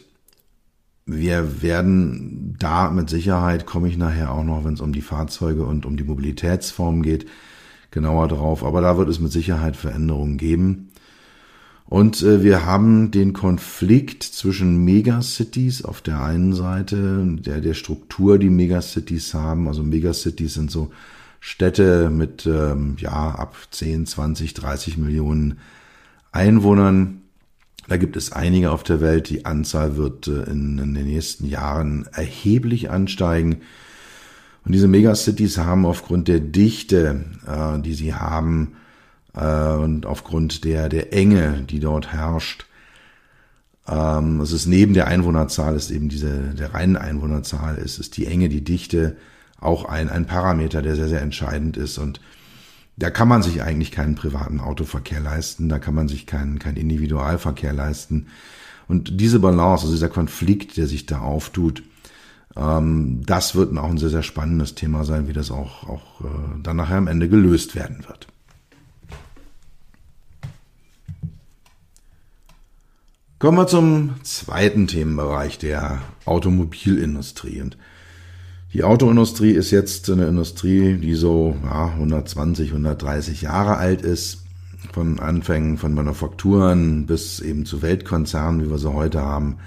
wir 1.08 1.62
werden 1.62 2.56
da 2.60 2.92
mit 2.92 3.10
Sicherheit, 3.10 3.66
komme 3.66 3.88
ich 3.88 3.98
nachher 3.98 4.32
auch 4.32 4.44
noch, 4.44 4.66
wenn 4.66 4.74
es 4.74 4.82
um 4.82 4.92
die 4.92 5.02
Fahrzeuge 5.02 5.66
und 5.66 5.86
um 5.86 5.96
die 5.96 6.04
Mobilitätsform 6.04 7.02
geht, 7.02 7.26
genauer 7.92 8.28
drauf. 8.28 8.64
Aber 8.64 8.82
da 8.82 8.98
wird 8.98 9.08
es 9.08 9.20
mit 9.20 9.32
Sicherheit 9.32 9.78
Veränderungen 9.78 10.38
geben. 10.38 10.90
Und 11.86 12.22
äh, 12.24 12.44
wir 12.44 12.66
haben 12.66 13.12
den 13.12 13.32
Konflikt 13.32 14.22
zwischen 14.22 14.84
Megacities 14.84 15.86
auf 15.86 16.02
der 16.02 16.22
einen 16.22 16.52
Seite, 16.52 17.26
der, 17.26 17.62
der 17.62 17.74
Struktur, 17.74 18.38
die 18.38 18.50
Megacities 18.50 19.34
haben. 19.34 19.70
Also 19.70 19.84
Megacities 19.84 20.56
sind 20.56 20.70
so 20.70 20.92
Städte 21.40 22.10
mit 22.10 22.46
ähm, 22.46 22.98
ja 23.00 23.32
ab 23.32 23.56
10, 23.72 24.06
20, 24.06 24.54
30 24.54 24.98
Millionen 24.98 25.60
Einwohnern 26.32 27.22
da 27.88 27.96
gibt 27.96 28.18
es 28.18 28.34
einige 28.34 28.72
auf 28.72 28.84
der 28.84 29.00
Welt. 29.00 29.30
Die 29.30 29.46
Anzahl 29.46 29.96
wird 29.96 30.28
äh, 30.28 30.44
in, 30.44 30.78
in 30.78 30.94
den 30.94 31.08
nächsten 31.08 31.46
Jahren 31.46 32.06
erheblich 32.12 32.90
ansteigen. 32.90 33.62
Und 34.66 34.74
diese 34.74 34.90
Megacities 34.90 35.58
haben 35.60 35.86
aufgrund 35.86 36.28
der 36.28 36.42
Dichte, 36.42 37.24
äh, 37.48 37.80
die 37.80 37.94
sie 37.94 38.14
haben, 38.14 38.76
äh, 39.34 39.72
und 39.72 40.06
aufgrund 40.06 40.66
der, 40.66 40.90
der 40.90 41.14
Enge, 41.14 41.64
die 41.70 41.80
dort 41.80 42.12
herrscht, 42.12 42.66
ähm, 43.88 44.42
es 44.42 44.52
ist 44.52 44.66
neben 44.66 44.94
der 44.94 45.08
Einwohnerzahl, 45.08 45.74
ist 45.76 45.90
eben 45.90 46.10
diese, 46.10 46.54
der 46.56 46.74
reinen 46.74 46.98
Einwohnerzahl, 46.98 47.78
ist, 47.78 48.00
ist 48.00 48.18
die 48.18 48.26
Enge, 48.26 48.50
die 48.50 48.66
Dichte 48.66 49.16
auch 49.60 49.86
ein, 49.86 50.10
ein 50.10 50.26
Parameter, 50.26 50.82
der 50.82 50.96
sehr, 50.96 51.10
sehr 51.10 51.22
entscheidend 51.22 51.78
ist. 51.78 51.98
Und 51.98 52.22
da 52.98 53.10
kann 53.10 53.28
man 53.28 53.44
sich 53.44 53.62
eigentlich 53.62 53.92
keinen 53.92 54.16
privaten 54.16 54.60
Autoverkehr 54.60 55.20
leisten, 55.20 55.70
da 55.70 55.80
kann 55.80 55.96
man 55.96 56.08
sich 56.08 56.26
keinen, 56.26 56.60
keinen 56.60 56.78
Individualverkehr 56.78 57.74
leisten. 57.74 58.28
Und 58.88 59.20
diese 59.20 59.40
Balance, 59.40 59.84
also 59.84 59.94
dieser 59.94 60.10
Konflikt, 60.10 60.78
der 60.78 60.88
sich 60.88 61.06
da 61.06 61.20
auftut, 61.20 61.84
ähm, 62.56 63.22
das 63.26 63.56
wird 63.56 63.78
auch 63.78 63.90
ein 63.90 63.98
sehr, 63.98 64.10
sehr 64.10 64.24
spannendes 64.24 64.76
Thema 64.76 65.04
sein, 65.04 65.28
wie 65.28 65.34
das 65.34 65.52
auch, 65.52 65.88
auch 65.88 66.22
äh, 66.22 66.62
dann 66.64 66.78
nachher 66.78 66.98
am 66.98 67.08
Ende 67.08 67.30
gelöst 67.30 67.76
werden 67.76 68.06
wird. 68.08 68.28
Kommen 73.40 73.60
wir 73.60 73.68
zum 73.68 74.16
zweiten 74.24 74.88
Themenbereich 74.88 75.60
der 75.60 76.02
Automobilindustrie. 76.26 77.62
Und 77.62 77.78
die 78.74 78.84
Autoindustrie 78.84 79.52
ist 79.52 79.72
jetzt 79.72 80.10
eine 80.10 80.28
Industrie, 80.28 80.98
die 80.98 81.16
so 81.16 81.56
ja, 81.64 81.88
120, 81.88 82.70
130 82.72 83.42
Jahre 83.42 83.78
alt 83.78 84.02
ist. 84.02 84.44
Von 84.94 85.20
Anfängen 85.20 85.78
von 85.78 85.94
Manufakturen 85.94 87.08
bis 87.08 87.40
eben 87.40 87.66
zu 87.66 87.82
Weltkonzernen, 87.82 88.64
wie 88.64 88.70
wir 88.70 88.78
sie 88.78 88.94
heute 88.94 89.22
haben. 89.22 89.58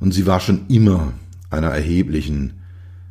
Und 0.00 0.14
sie 0.14 0.26
war 0.26 0.40
schon 0.40 0.66
immer 0.68 1.12
einer 1.50 1.68
erheblichen 1.68 2.52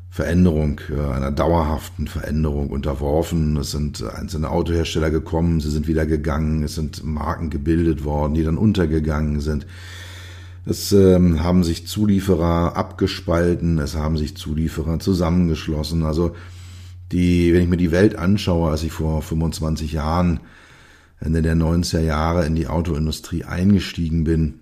Veränderung, 0.10 0.80
einer 0.89 1.32
dauerhaften 1.32 2.08
Veränderung 2.08 2.69
unterworfen. 2.69 3.58
Es 3.58 3.71
sind 3.71 4.04
einzelne 4.04 4.49
Autohersteller 4.49 5.12
gekommen, 5.12 5.60
sie 5.60 5.69
sind 5.69 5.88
wieder 5.88 6.06
gegangen, 6.06 6.63
es 6.63 6.75
sind 6.75 7.04
Marken 7.04 7.49
gebildet 7.49 8.04
worden, 8.04 8.34
die 8.34 8.43
dann 8.43 8.58
untergegangen 8.58 9.41
sind. 9.41 9.67
Es 10.69 10.91
ähm, 10.91 11.41
haben 11.43 11.63
sich 11.63 11.88
Zulieferer 11.88 12.75
abgespalten, 12.75 13.80
es 13.80 13.95
haben 13.95 14.17
sich 14.17 14.36
Zulieferer 14.36 14.99
zusammengeschlossen. 14.99 16.03
Also 16.03 16.36
die, 17.13 17.53
wenn 17.53 17.63
ich 17.63 17.69
mir 17.69 17.77
die 17.77 17.91
Welt 17.91 18.17
anschaue, 18.17 18.71
als 18.71 18.84
ich 18.84 18.91
vor 18.91 19.21
25 19.21 19.93
Jahren 19.93 20.41
Ende 21.21 21.41
der 21.41 21.56
90er 21.56 22.01
Jahre 22.01 22.45
in 22.45 22.56
die 22.56 22.67
Autoindustrie 22.67 23.45
eingestiegen 23.45 24.25
bin, 24.25 24.60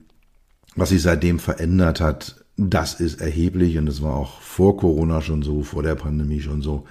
was 0.75 0.89
sich 0.89 1.01
seitdem 1.01 1.39
verändert 1.39 2.01
hat, 2.01 2.45
das 2.55 2.99
ist 2.99 3.19
erheblich 3.19 3.79
und 3.79 3.89
es 3.89 4.03
war 4.03 4.13
auch 4.13 4.41
vor 4.41 4.77
Corona 4.77 5.21
schon 5.21 5.41
so, 5.41 5.63
vor 5.63 5.81
der 5.81 5.95
Pandemie 5.95 6.41
schon 6.41 6.61
so. 6.61 6.85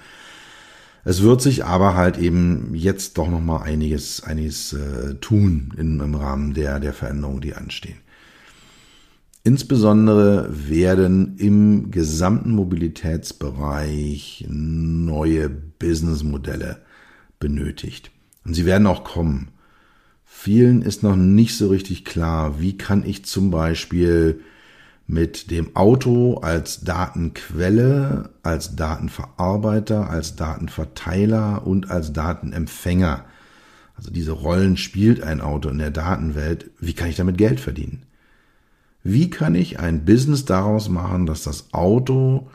Es 1.05 1.21
wird 1.21 1.41
sich 1.41 1.63
aber 1.63 1.95
halt 1.95 2.17
eben 2.17 2.75
jetzt 2.75 3.17
doch 3.17 3.29
noch 3.29 3.39
mal 3.39 3.61
einiges, 3.61 4.23
einiges 4.23 4.73
äh, 4.73 5.15
tun 5.21 5.73
in, 5.77 6.01
im 6.01 6.15
Rahmen 6.15 6.53
der 6.53 6.81
der 6.81 6.93
Veränderungen, 6.93 7.41
die 7.41 7.53
anstehen. 7.53 7.99
Insbesondere 9.45 10.49
werden 10.49 11.37
im 11.37 11.91
gesamten 11.91 12.49
Mobilitätsbereich 12.49 14.47
neue 14.49 15.49
Businessmodelle 15.49 16.79
benötigt. 17.37 18.09
Und 18.43 18.55
sie 18.55 18.65
werden 18.65 18.87
auch 18.87 19.03
kommen. 19.03 19.49
Vielen 20.23 20.81
ist 20.81 21.03
noch 21.03 21.15
nicht 21.15 21.55
so 21.55 21.69
richtig 21.69 22.05
klar, 22.05 22.59
wie 22.59 22.75
kann 22.75 23.05
ich 23.05 23.25
zum 23.25 23.51
Beispiel 23.51 24.41
mit 25.05 25.51
dem 25.51 25.75
Auto 25.75 26.37
als 26.37 26.81
Datenquelle, 26.81 28.31
als 28.41 28.75
Datenverarbeiter, 28.75 30.09
als 30.09 30.35
Datenverteiler 30.35 31.67
und 31.67 31.91
als 31.91 32.13
Datenempfänger, 32.13 33.25
also 33.95 34.09
diese 34.09 34.31
Rollen 34.31 34.75
spielt 34.75 35.21
ein 35.21 35.39
Auto 35.39 35.69
in 35.69 35.77
der 35.77 35.91
Datenwelt, 35.91 36.71
wie 36.79 36.93
kann 36.93 37.09
ich 37.09 37.15
damit 37.15 37.37
Geld 37.37 37.59
verdienen? 37.59 38.07
Wie 39.07 39.29
kann 39.29 39.53
ich 39.53 39.79
ein 39.79 40.03
Business 40.03 40.45
daraus 40.45 40.89
machen, 40.89 41.27
dass 41.27 41.43
das 41.43 41.71
Auto 41.73 42.47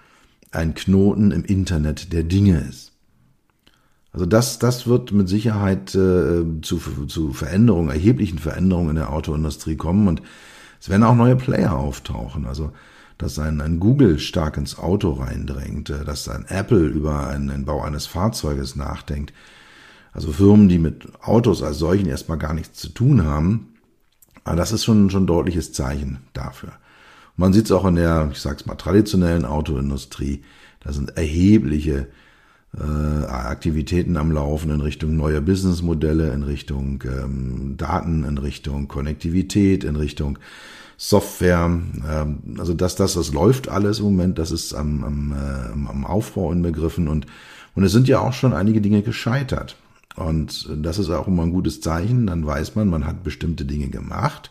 ein 0.51 0.75
Knoten 0.75 1.31
im 1.31 1.45
Internet 1.45 2.13
der 2.13 2.25
Dinge 2.25 2.59
ist? 2.69 2.91
Also 4.13 4.27
das, 4.27 4.59
das 4.59 4.89
wird 4.89 5.13
mit 5.13 5.29
Sicherheit 5.29 5.95
äh, 5.95 6.43
zu, 6.61 7.07
zu 7.07 7.33
Veränderungen, 7.33 7.91
erheblichen 7.91 8.41
Veränderungen 8.41 8.91
in 8.91 8.97
der 8.97 9.13
Autoindustrie 9.13 9.77
kommen 9.77 10.09
und 10.09 10.23
es 10.81 10.89
werden 10.89 11.05
auch 11.05 11.15
neue 11.15 11.37
Player 11.37 11.77
auftauchen. 11.77 12.47
Also 12.47 12.73
dass 13.17 13.39
ein, 13.39 13.61
ein 13.61 13.79
Google 13.79 14.19
stark 14.19 14.57
ins 14.57 14.77
Auto 14.77 15.13
reindrängt, 15.13 15.91
äh, 15.91 16.05
dass 16.05 16.29
ein 16.29 16.47
Apple 16.49 16.85
über 16.85 17.29
einen, 17.29 17.47
den 17.47 17.65
Bau 17.65 17.81
eines 17.81 18.07
Fahrzeuges 18.07 18.75
nachdenkt. 18.75 19.33
Also 20.13 20.33
Firmen, 20.33 20.69
die 20.69 20.81
mit 20.81 21.07
Autos 21.23 21.63
als 21.63 21.79
solchen 21.79 22.09
erstmal 22.09 22.39
gar 22.39 22.55
nichts 22.55 22.81
zu 22.81 22.89
tun 22.89 23.25
haben, 23.25 23.69
aber 24.45 24.57
das 24.57 24.73
ist 24.73 24.85
schon, 24.85 25.11
schon 25.11 25.25
ein 25.25 25.27
deutliches 25.27 25.73
Zeichen 25.73 26.19
dafür. 26.33 26.73
man 27.37 27.53
sieht 27.53 27.67
es 27.67 27.73
auch 27.73 27.87
in 27.87 27.97
der, 27.97 28.29
ich 28.33 28.41
sag's 28.41 28.67
mal, 28.67 28.75
traditionellen 28.75 29.45
Autoindustrie. 29.45 30.43
Da 30.81 30.93
sind 30.93 31.17
erhebliche 31.17 32.09
äh, 32.79 33.25
Aktivitäten 33.27 34.17
am 34.17 34.31
Laufen 34.33 34.71
in 34.71 34.81
Richtung 34.81 35.17
neuer 35.17 35.41
Businessmodelle, 35.41 36.33
in 36.33 36.43
Richtung 36.43 37.03
ähm, 37.05 37.75
Daten, 37.77 38.25
in 38.25 38.39
Richtung 38.39 38.89
Konnektivität, 38.89 39.85
in 39.85 39.97
Richtung 39.97 40.39
Software. 40.97 41.81
Ähm, 42.09 42.39
also 42.59 42.75
das, 42.75 42.95
das, 42.95 43.15
das 43.15 43.33
läuft 43.33 43.69
alles 43.69 43.99
im 43.99 44.05
Moment, 44.07 44.39
das 44.39 44.51
ist 44.51 44.75
am, 44.75 45.03
am, 45.05 45.33
äh, 45.33 45.91
am 45.91 46.07
Aufbau 46.07 46.53
inbegriffen 46.53 47.09
und, 47.09 47.27
und 47.75 47.85
es 47.85 47.93
sind 47.93 48.09
ja 48.09 48.21
auch 48.21 48.33
schon 48.33 48.53
einige 48.53 48.81
Dinge 48.81 49.03
gescheitert. 49.03 49.77
Und 50.21 50.69
das 50.77 50.99
ist 50.99 51.11
auch 51.11 51.29
immer 51.29 51.45
ein 51.45 51.53
gutes 51.53 51.81
Zeichen. 51.81 52.27
Dann 52.27 52.47
weiß 52.47 52.75
man, 52.75 52.89
man 52.89 53.07
hat 53.07 53.25
bestimmte 53.25 53.65
Dinge 53.65 53.89
gemacht. 53.89 54.51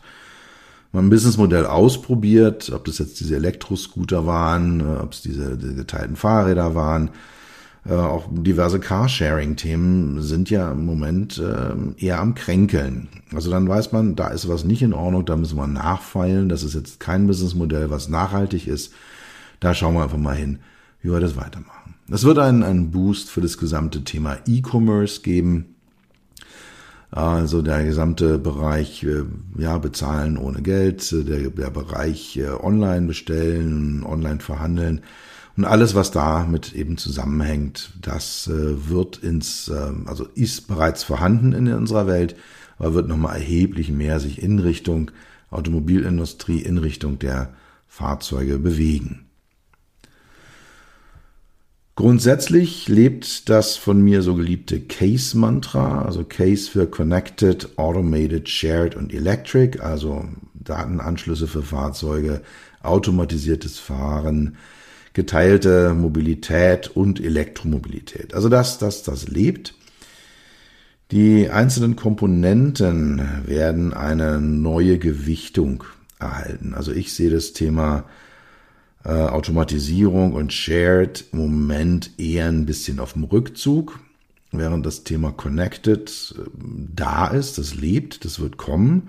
Man 0.92 1.06
ein 1.06 1.10
Businessmodell 1.10 1.66
ausprobiert, 1.66 2.70
ob 2.70 2.84
das 2.84 2.98
jetzt 2.98 3.20
diese 3.20 3.36
Elektroscooter 3.36 4.26
waren, 4.26 4.80
äh, 4.80 4.98
ob 5.00 5.12
es 5.12 5.22
diese, 5.22 5.56
geteilten 5.56 6.16
Fahrräder 6.16 6.74
waren. 6.74 7.10
Äh, 7.86 7.94
auch 7.94 8.26
diverse 8.30 8.80
Carsharing-Themen 8.80 10.20
sind 10.20 10.50
ja 10.50 10.72
im 10.72 10.84
Moment 10.84 11.38
äh, 11.38 12.04
eher 12.04 12.18
am 12.18 12.34
Kränkeln. 12.34 13.08
Also 13.32 13.50
dann 13.52 13.68
weiß 13.68 13.92
man, 13.92 14.16
da 14.16 14.28
ist 14.28 14.48
was 14.48 14.64
nicht 14.64 14.82
in 14.82 14.92
Ordnung, 14.92 15.24
da 15.24 15.36
müssen 15.36 15.56
wir 15.56 15.68
nachfeilen. 15.68 16.48
Das 16.48 16.64
ist 16.64 16.74
jetzt 16.74 16.98
kein 16.98 17.28
Businessmodell, 17.28 17.90
was 17.90 18.08
nachhaltig 18.08 18.66
ist. 18.66 18.92
Da 19.60 19.74
schauen 19.74 19.94
wir 19.94 20.02
einfach 20.02 20.18
mal 20.18 20.34
hin, 20.34 20.58
wie 21.02 21.10
wir 21.10 21.20
das 21.20 21.36
weitermachen. 21.36 21.94
Es 22.10 22.24
wird 22.24 22.38
einen, 22.38 22.62
einen 22.62 22.90
Boost 22.90 23.30
für 23.30 23.40
das 23.40 23.56
gesamte 23.56 24.02
Thema 24.02 24.38
E-Commerce 24.46 25.22
geben. 25.22 25.76
Also 27.12 27.60
der 27.60 27.84
gesamte 27.84 28.38
Bereich, 28.38 29.02
äh, 29.02 29.24
ja, 29.58 29.78
bezahlen 29.78 30.36
ohne 30.36 30.62
Geld, 30.62 31.12
äh, 31.12 31.24
der, 31.24 31.50
der 31.50 31.70
Bereich 31.70 32.36
äh, 32.36 32.50
online 32.50 33.06
bestellen, 33.06 34.04
online 34.04 34.40
verhandeln 34.40 35.00
und 35.56 35.64
alles, 35.64 35.94
was 35.94 36.12
damit 36.12 36.72
eben 36.72 36.96
zusammenhängt, 36.96 37.92
das 38.00 38.48
wird 38.48 39.18
ins, 39.18 39.70
also 40.06 40.24
ist 40.34 40.68
bereits 40.68 41.02
vorhanden 41.02 41.52
in 41.52 41.70
unserer 41.74 42.06
Welt, 42.06 42.36
aber 42.78 42.94
wird 42.94 43.08
nochmal 43.08 43.34
erheblich 43.36 43.90
mehr 43.90 44.20
sich 44.20 44.40
in 44.40 44.60
Richtung 44.60 45.10
Automobilindustrie, 45.50 46.60
in 46.60 46.78
Richtung 46.78 47.18
der 47.18 47.52
Fahrzeuge 47.88 48.58
bewegen. 48.58 49.26
Grundsätzlich 52.00 52.88
lebt 52.88 53.50
das 53.50 53.76
von 53.76 54.00
mir 54.00 54.22
so 54.22 54.34
geliebte 54.34 54.80
Case-Mantra, 54.80 56.06
also 56.06 56.24
Case 56.24 56.70
für 56.70 56.86
Connected, 56.86 57.76
Automated, 57.76 58.48
Shared 58.48 58.94
und 58.94 59.12
Electric, 59.12 59.80
also 59.80 60.24
Datenanschlüsse 60.54 61.46
für 61.46 61.60
Fahrzeuge, 61.60 62.40
automatisiertes 62.82 63.78
Fahren, 63.78 64.56
geteilte 65.12 65.92
Mobilität 65.92 66.88
und 66.88 67.20
Elektromobilität. 67.20 68.32
Also 68.32 68.48
das, 68.48 68.78
das, 68.78 69.02
das 69.02 69.28
lebt. 69.28 69.74
Die 71.10 71.50
einzelnen 71.50 71.96
Komponenten 71.96 73.20
werden 73.44 73.92
eine 73.92 74.40
neue 74.40 74.96
Gewichtung 74.96 75.84
erhalten. 76.18 76.72
Also 76.72 76.92
ich 76.92 77.12
sehe 77.12 77.28
das 77.28 77.52
Thema 77.52 78.06
äh, 79.04 79.08
Automatisierung 79.08 80.34
und 80.34 80.52
Shared 80.52 81.24
im 81.32 81.38
Moment 81.38 82.10
eher 82.18 82.48
ein 82.48 82.66
bisschen 82.66 83.00
auf 83.00 83.14
dem 83.14 83.24
Rückzug, 83.24 83.98
während 84.52 84.84
das 84.84 85.04
Thema 85.04 85.32
Connected 85.32 86.34
äh, 86.38 86.42
da 86.94 87.28
ist, 87.28 87.58
das 87.58 87.74
lebt, 87.74 88.24
das 88.24 88.40
wird 88.40 88.56
kommen. 88.56 89.08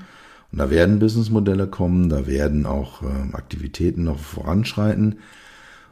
Und 0.52 0.60
da 0.60 0.70
werden 0.70 1.00
Businessmodelle 1.00 1.68
kommen, 1.68 2.10
da 2.10 2.28
werden 2.28 2.66
auch 2.66 3.04
äh, 3.04 3.34
Aktivitäten 3.34 4.04
noch 4.04 4.20
voranschreiten. 4.20 5.20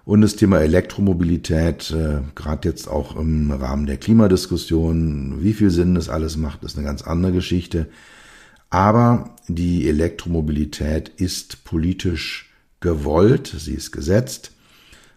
Und 0.06 0.22
das 0.22 0.36
Thema 0.36 0.60
Elektromobilität, 0.60 1.92
äh, 1.92 2.22
gerade 2.36 2.68
jetzt 2.68 2.88
auch 2.88 3.16
im 3.16 3.52
Rahmen 3.52 3.86
der 3.86 3.98
Klimadiskussion, 3.98 5.44
wie 5.44 5.54
viel 5.54 5.70
Sinn 5.70 5.96
das 5.96 6.10
alles 6.10 6.36
macht, 6.36 6.64
ist 6.64 6.78
eine 6.78 6.86
ganz 6.86 7.04
andere 7.04 7.32
Geschichte. 7.34 7.88
Aber 8.70 9.36
die 9.48 9.88
Elektromobilität 9.88 11.10
ist 11.10 11.64
politisch 11.64 12.49
gewollt, 12.80 13.54
sie 13.58 13.74
ist 13.74 13.92
gesetzt. 13.92 14.52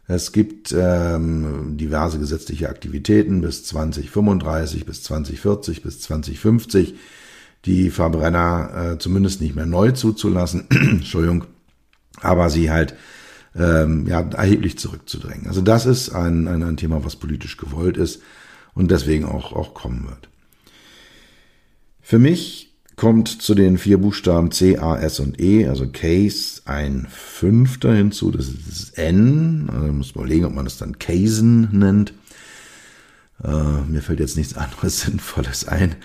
Es 0.08 0.32
gibt 0.32 0.74
ähm, 0.76 1.76
diverse 1.76 2.18
gesetzliche 2.18 2.68
Aktivitäten 2.68 3.40
bis 3.40 3.64
2035, 3.64 4.84
bis 4.84 5.02
2040, 5.04 5.82
bis 5.82 6.00
2050, 6.00 6.94
die 7.64 7.90
Verbrenner 7.90 8.92
äh, 8.94 8.98
zumindest 8.98 9.40
nicht 9.40 9.54
mehr 9.54 9.66
neu 9.66 9.92
zuzulassen, 9.92 10.66
Entschuldigung, 10.70 11.44
aber 12.20 12.50
sie 12.50 12.70
halt 12.70 12.94
ähm, 13.54 14.06
ja, 14.06 14.20
erheblich 14.20 14.78
zurückzudrängen. 14.78 15.46
Also 15.46 15.60
das 15.60 15.86
ist 15.86 16.10
ein, 16.10 16.48
ein, 16.48 16.62
ein 16.62 16.76
Thema, 16.76 17.04
was 17.04 17.16
politisch 17.16 17.56
gewollt 17.56 17.96
ist 17.96 18.22
und 18.74 18.90
deswegen 18.90 19.24
auch, 19.24 19.52
auch 19.52 19.74
kommen 19.74 20.06
wird. 20.08 20.28
Für 22.00 22.18
mich 22.18 22.71
kommt 23.02 23.42
zu 23.42 23.56
den 23.56 23.78
vier 23.78 23.98
Buchstaben 23.98 24.52
C, 24.52 24.78
A, 24.78 24.96
S 24.96 25.18
und 25.18 25.40
E, 25.40 25.66
also 25.66 25.88
Case, 25.88 26.62
ein 26.66 27.08
fünfter 27.10 27.92
hinzu, 27.92 28.30
das 28.30 28.46
ist 28.46 28.96
N. 28.96 29.68
Also 29.72 29.92
muss 29.92 30.14
man 30.14 30.24
überlegen, 30.24 30.44
ob 30.44 30.54
man 30.54 30.66
das 30.66 30.78
dann 30.78 31.00
Casen 31.00 31.68
nennt. 31.76 32.14
Äh, 33.42 33.80
mir 33.88 34.02
fällt 34.02 34.20
jetzt 34.20 34.36
nichts 34.36 34.54
anderes 34.56 35.00
Sinnvolles 35.00 35.66
ein. 35.66 35.96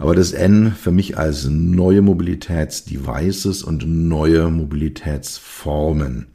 Aber 0.00 0.16
das 0.16 0.32
N 0.32 0.72
für 0.72 0.90
mich 0.90 1.16
als 1.16 1.44
neue 1.44 2.02
Mobilitätsdevices 2.02 3.62
und 3.62 3.86
neue 3.86 4.50
Mobilitätsformen. 4.50 6.26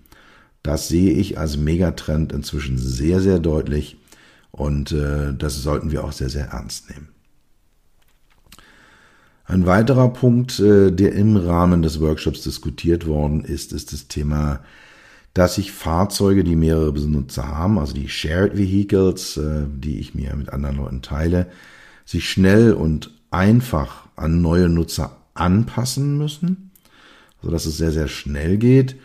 Das 0.64 0.88
sehe 0.88 1.12
ich 1.12 1.38
als 1.38 1.58
Megatrend 1.58 2.32
inzwischen 2.32 2.78
sehr, 2.78 3.20
sehr 3.20 3.40
deutlich. 3.40 3.98
Und 4.52 4.94
äh, 4.94 5.34
das 5.34 5.62
sollten 5.62 5.92
wir 5.92 6.06
auch 6.06 6.14
sehr, 6.14 6.30
sehr 6.30 6.52
ernst 6.52 6.90
nehmen. 6.90 7.15
Ein 9.48 9.68
weiterer 9.68 10.10
Punkt, 10.10 10.60
äh, 10.60 10.92
der 10.92 11.14
im 11.14 11.38
Rahmen 11.38 11.84
des 11.84 12.00
Workshops 12.02 12.42
diskutiert 12.42 13.06
worden 13.06 13.46
ist, 13.46 13.74
ist 13.74 13.94
das 13.94 14.08
Thema, 14.08 14.62
dass 15.36 15.56
sich 15.56 15.72
Fahrzeuge, 15.72 16.44
die 16.44 16.56
mehrere 16.56 16.92
Benutzer 16.92 17.48
haben, 17.48 17.78
also 17.78 17.94
die 17.94 18.10
Shared 18.10 18.58
Vehicles, 18.58 19.38
äh, 19.38 19.66
die 19.68 20.00
ich 20.00 20.16
mir 20.16 20.36
mit 20.36 20.52
anderen 20.52 20.78
Leuten 20.78 21.02
teile, 21.04 21.48
sich 22.06 22.28
schnell 22.28 22.74
und 22.74 23.12
einfach 23.30 24.08
an 24.16 24.42
neue 24.42 24.68
Nutzer 24.68 25.18
anpassen 25.36 26.18
müssen, 26.18 26.72
so 27.44 27.52
dass 27.52 27.66
es 27.66 27.78
sehr, 27.78 27.92
sehr 27.92 28.08
schnell 28.08 28.58
geht. 28.58 28.96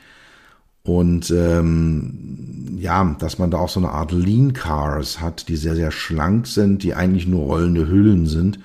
Und 0.82 1.30
ähm, 1.30 2.78
ja, 2.78 3.14
dass 3.18 3.38
man 3.38 3.50
da 3.50 3.58
auch 3.58 3.68
so 3.68 3.80
eine 3.80 3.90
Art 3.90 4.12
Lean 4.12 4.54
Cars 4.54 5.20
hat, 5.20 5.48
die 5.48 5.56
sehr, 5.56 5.76
sehr 5.76 5.90
schlank 5.90 6.46
sind, 6.46 6.82
die 6.82 6.94
eigentlich 6.94 7.26
nur 7.26 7.44
rollende 7.44 7.86
Hüllen 7.88 8.26
sind 8.26 8.58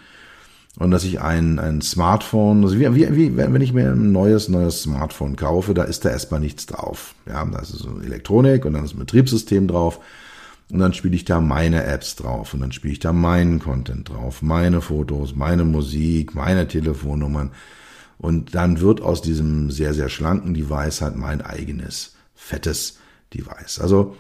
und 0.78 0.92
dass 0.92 1.06
ich 1.06 1.22
ein, 1.22 1.58
ein 1.60 1.82
Smartphone, 1.82 2.64
also 2.64 2.78
wie, 2.78 2.94
wie, 2.96 3.16
wie, 3.16 3.38
wenn 3.38 3.62
ich 3.62 3.74
mir 3.74 3.92
ein 3.92 4.12
neues, 4.12 4.50
neues 4.50 4.82
Smartphone 4.82 5.36
kaufe, 5.36 5.74
da 5.74 5.84
ist 5.84 6.04
da 6.04 6.10
erstmal 6.10 6.42
nichts 6.42 6.66
drauf. 6.66 7.16
Ja, 7.26 7.46
da 7.46 7.60
ist 7.60 7.70
so 7.70 8.02
Elektronik 8.02 8.66
und 8.66 8.74
dann 8.74 8.84
ist 8.84 8.94
ein 8.94 9.00
Betriebssystem 9.00 9.68
drauf 9.68 10.00
und 10.70 10.80
dann 10.80 10.94
spiele 10.94 11.16
ich 11.16 11.24
da 11.24 11.40
meine 11.40 11.86
Apps 11.86 12.16
drauf 12.16 12.54
und 12.54 12.60
dann 12.60 12.74
spiele 12.74 12.92
ich 12.92 13.00
da 13.00 13.14
meinen 13.14 13.60
Content 13.60 14.10
drauf, 14.10 14.42
meine 14.42 14.82
Fotos, 14.82 15.36
meine 15.36 15.64
Musik, 15.64 16.36
meine 16.36 16.68
Telefonnummern 16.68 17.52
und 18.18 18.54
dann 18.54 18.82
wird 18.82 19.02
aus 19.02 19.22
diesem 19.22 19.72
sehr, 19.72 19.94
sehr 19.94 20.10
schlanken 20.10 20.54
Device 20.54 21.02
halt 21.02 21.16
mein 21.16 21.42
eigenes, 21.42 22.16
fettes 22.34 22.98
Device. 23.34 23.80
Also 23.80 24.18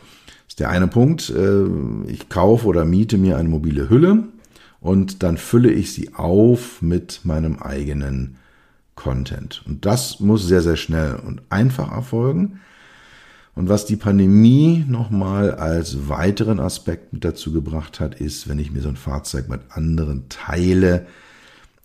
ist 0.48 0.62
der 0.62 0.70
eine 0.70 0.88
Punkt, 0.88 1.30
äh, 1.30 1.66
ich 2.08 2.30
kaufe 2.30 2.68
oder 2.68 2.86
miete 2.86 3.18
mir 3.18 3.38
eine 3.38 3.50
mobile 3.50 3.90
Hülle, 3.90 4.24
und 4.86 5.24
dann 5.24 5.38
fülle 5.38 5.72
ich 5.72 5.94
sie 5.94 6.14
auf 6.14 6.84
mit 6.84 7.22
meinem 7.24 7.58
eigenen 7.58 8.38
Content. 8.94 9.64
Und 9.66 9.84
das 9.88 10.20
muss 10.20 10.46
sehr, 10.46 10.62
sehr 10.62 10.76
schnell 10.76 11.16
und 11.16 11.42
einfach 11.50 11.92
erfolgen. 11.92 12.60
Und 13.56 13.68
was 13.68 13.88
die 13.88 13.96
Pandemie 13.96 14.86
nochmal 14.88 15.56
als 15.56 16.08
weiteren 16.08 16.60
Aspekt 16.60 17.14
mit 17.14 17.26
dazu 17.26 17.52
gebracht 17.52 18.00
hat, 18.00 18.22
ist, 18.22 18.48
wenn 18.48 18.60
ich 18.60 18.70
mir 18.70 18.82
so 18.84 18.90
ein 18.90 18.96
Fahrzeug 18.96 19.50
mit 19.50 19.62
anderen 19.70 20.30
teile, 20.30 21.08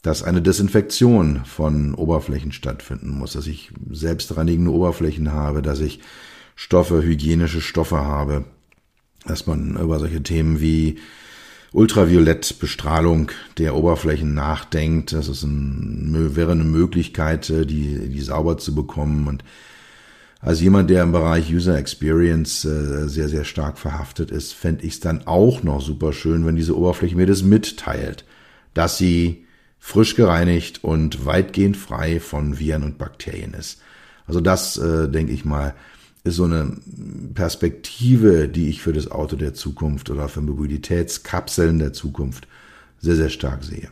dass 0.02 0.22
eine 0.22 0.42
Desinfektion 0.42 1.46
von 1.46 1.94
Oberflächen 1.94 2.52
stattfinden 2.52 3.16
muss, 3.16 3.32
dass 3.32 3.46
ich 3.46 3.72
selbstreinigende 3.90 4.72
Oberflächen 4.72 5.32
habe, 5.32 5.62
dass 5.62 5.80
ich 5.80 6.00
Stoffe, 6.54 7.02
hygienische 7.02 7.62
Stoffe 7.62 8.00
habe, 8.00 8.44
dass 9.24 9.46
man 9.46 9.78
über 9.78 9.98
solche 9.98 10.22
Themen 10.22 10.60
wie 10.60 10.98
Ultraviolettbestrahlung 11.72 13.30
der 13.58 13.76
Oberflächen 13.76 14.34
nachdenkt. 14.34 15.12
Das 15.12 15.28
ist 15.28 15.44
ein, 15.44 16.34
wäre 16.34 16.52
eine 16.52 16.64
Möglichkeit, 16.64 17.48
äh, 17.50 17.66
die, 17.66 18.08
die 18.08 18.20
sauber 18.20 18.58
zu 18.58 18.74
bekommen. 18.74 19.28
Und 19.28 19.44
als 20.40 20.60
jemand, 20.60 20.90
der 20.90 21.02
im 21.02 21.12
Bereich 21.12 21.52
User 21.52 21.78
Experience 21.78 22.64
äh, 22.64 23.08
sehr, 23.08 23.28
sehr 23.28 23.44
stark 23.44 23.78
verhaftet 23.78 24.30
ist, 24.30 24.52
fände 24.52 24.84
ich 24.84 24.94
es 24.94 25.00
dann 25.00 25.26
auch 25.26 25.62
noch 25.62 25.80
super 25.80 26.12
schön, 26.12 26.44
wenn 26.46 26.56
diese 26.56 26.76
Oberfläche 26.76 27.16
mir 27.16 27.26
das 27.26 27.42
mitteilt, 27.42 28.24
dass 28.74 28.98
sie 28.98 29.46
frisch 29.78 30.16
gereinigt 30.16 30.82
und 30.82 31.24
weitgehend 31.24 31.76
frei 31.76 32.20
von 32.20 32.58
Viren 32.58 32.82
und 32.82 32.98
Bakterien 32.98 33.54
ist. 33.54 33.80
Also 34.26 34.40
das, 34.40 34.76
äh, 34.76 35.08
denke 35.08 35.32
ich 35.32 35.44
mal, 35.44 35.74
so 36.24 36.44
eine 36.44 36.76
Perspektive, 37.34 38.48
die 38.48 38.68
ich 38.68 38.82
für 38.82 38.92
das 38.92 39.10
Auto 39.10 39.36
der 39.36 39.54
Zukunft 39.54 40.10
oder 40.10 40.28
für 40.28 40.42
Mobilitätskapseln 40.42 41.78
der 41.78 41.92
Zukunft 41.92 42.46
sehr, 43.00 43.16
sehr 43.16 43.30
stark 43.30 43.64
sehe. 43.64 43.88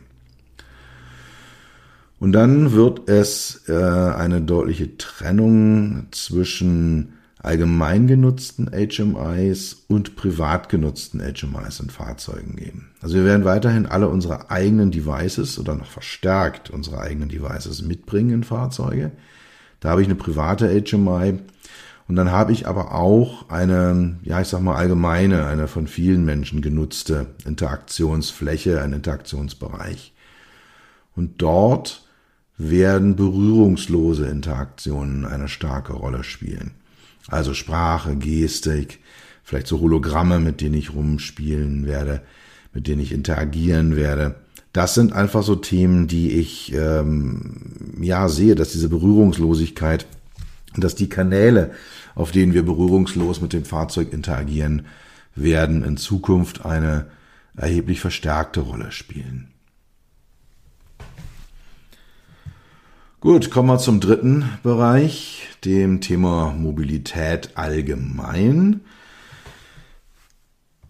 Und 2.19 2.33
dann 2.33 2.73
wird 2.73 3.09
es 3.09 3.63
äh, 3.67 3.73
eine 3.73 4.41
deutliche 4.41 4.97
Trennung 4.97 6.07
zwischen 6.11 7.13
allgemein 7.41 8.07
genutzten 8.07 8.69
HMIs 8.69 9.85
und 9.87 10.17
privat 10.17 10.67
genutzten 10.67 11.21
HMIs 11.21 11.79
in 11.79 11.89
Fahrzeugen 11.89 12.57
geben. 12.57 12.89
Also 13.01 13.15
wir 13.15 13.23
werden 13.23 13.45
weiterhin 13.45 13.85
alle 13.85 14.09
unsere 14.09 14.51
eigenen 14.51 14.91
Devices 14.91 15.57
oder 15.57 15.75
noch 15.75 15.89
verstärkt 15.89 16.69
unsere 16.69 16.99
eigenen 16.99 17.29
Devices 17.29 17.81
mitbringen 17.81 18.31
in 18.31 18.43
Fahrzeuge. 18.43 19.11
Da 19.79 19.89
habe 19.89 20.01
ich 20.01 20.07
eine 20.09 20.15
private 20.15 20.67
HMI, 20.67 21.39
und 22.09 22.15
dann 22.15 22.31
habe 22.31 22.51
ich 22.51 22.65
aber 22.65 22.95
auch 22.95 23.49
eine, 23.49 24.17
ja, 24.23 24.41
ich 24.41 24.47
sag 24.47 24.61
mal 24.61 24.75
allgemeine, 24.75 25.45
eine 25.45 25.67
von 25.67 25.85
vielen 25.85 26.25
Menschen 26.25 26.63
genutzte 26.63 27.27
Interaktionsfläche, 27.45 28.81
ein 28.81 28.93
Interaktionsbereich. 28.93 30.11
Und 31.15 31.39
dort 31.39 32.03
werden 32.57 33.15
berührungslose 33.15 34.25
Interaktionen 34.25 35.23
eine 35.23 35.47
starke 35.47 35.93
Rolle 35.93 36.23
spielen. 36.23 36.71
Also 37.27 37.53
Sprache, 37.53 38.15
Gestik, 38.15 39.01
vielleicht 39.43 39.67
so 39.67 39.79
Hologramme, 39.79 40.39
mit 40.39 40.61
denen 40.61 40.73
ich 40.73 40.95
rumspielen 40.95 41.85
werde, 41.85 42.23
mit 42.73 42.87
denen 42.87 43.03
ich 43.03 43.11
interagieren 43.11 43.95
werde. 43.95 44.33
das 44.73 44.95
sind 44.95 45.13
einfach 45.13 45.43
so 45.43 45.55
Themen, 45.55 46.07
die 46.07 46.31
ich 46.39 46.73
ähm, 46.73 47.93
ja 48.01 48.29
sehe, 48.29 48.55
dass 48.55 48.71
diese 48.71 48.89
Berührungslosigkeit, 48.89 50.07
dass 50.75 50.95
die 50.95 51.09
Kanäle, 51.09 51.71
auf 52.19 52.31
denen 52.31 52.53
wir 52.53 52.63
berührungslos 52.63 53.39
mit 53.39 53.53
dem 53.53 53.63
Fahrzeug 53.63 54.11
interagieren, 54.11 54.87
werden 55.35 55.85
in 55.85 55.95
Zukunft 55.95 56.65
eine 56.65 57.05
erheblich 57.55 58.01
verstärkte 58.01 58.59
Rolle 58.59 58.91
spielen. 58.91 59.47
Gut, 63.21 63.49
kommen 63.49 63.69
wir 63.69 63.77
zum 63.77 64.01
dritten 64.01 64.49
Bereich, 64.63 65.47
dem 65.63 66.01
Thema 66.01 66.51
Mobilität 66.51 67.51
allgemein. 67.55 68.81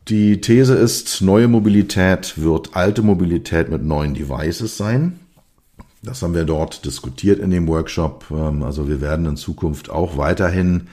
Die 0.07 0.41
These 0.41 0.73
ist, 0.73 1.21
neue 1.21 1.47
Mobilität 1.47 2.41
wird 2.41 2.75
alte 2.75 3.03
Mobilität 3.03 3.69
mit 3.69 3.83
neuen 3.83 4.15
Devices 4.15 4.77
sein. 4.77 5.19
Das 6.01 6.23
haben 6.23 6.33
wir 6.33 6.45
dort 6.45 6.85
diskutiert 6.85 7.37
in 7.39 7.51
dem 7.51 7.67
Workshop. 7.67 8.25
Ähm, 8.31 8.63
also 8.63 8.87
wir 8.87 8.99
werden 8.99 9.27
in 9.27 9.37
Zukunft 9.37 9.91
auch 9.91 10.17
weiterhin 10.17 10.87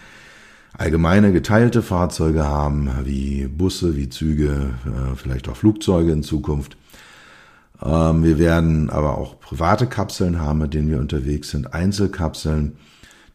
allgemeine 0.78 1.32
geteilte 1.32 1.82
Fahrzeuge 1.82 2.44
haben, 2.44 2.90
wie 3.04 3.46
Busse, 3.46 3.96
wie 3.96 4.08
Züge, 4.08 4.74
äh, 4.84 5.16
vielleicht 5.16 5.48
auch 5.48 5.56
Flugzeuge 5.56 6.12
in 6.12 6.22
Zukunft. 6.22 6.76
Ähm, 7.82 8.24
wir 8.24 8.38
werden 8.38 8.90
aber 8.90 9.18
auch 9.18 9.40
private 9.40 9.86
Kapseln 9.86 10.40
haben, 10.40 10.60
mit 10.60 10.74
denen 10.74 10.90
wir 10.90 10.98
unterwegs 10.98 11.50
sind, 11.50 11.72
Einzelkapseln. 11.74 12.76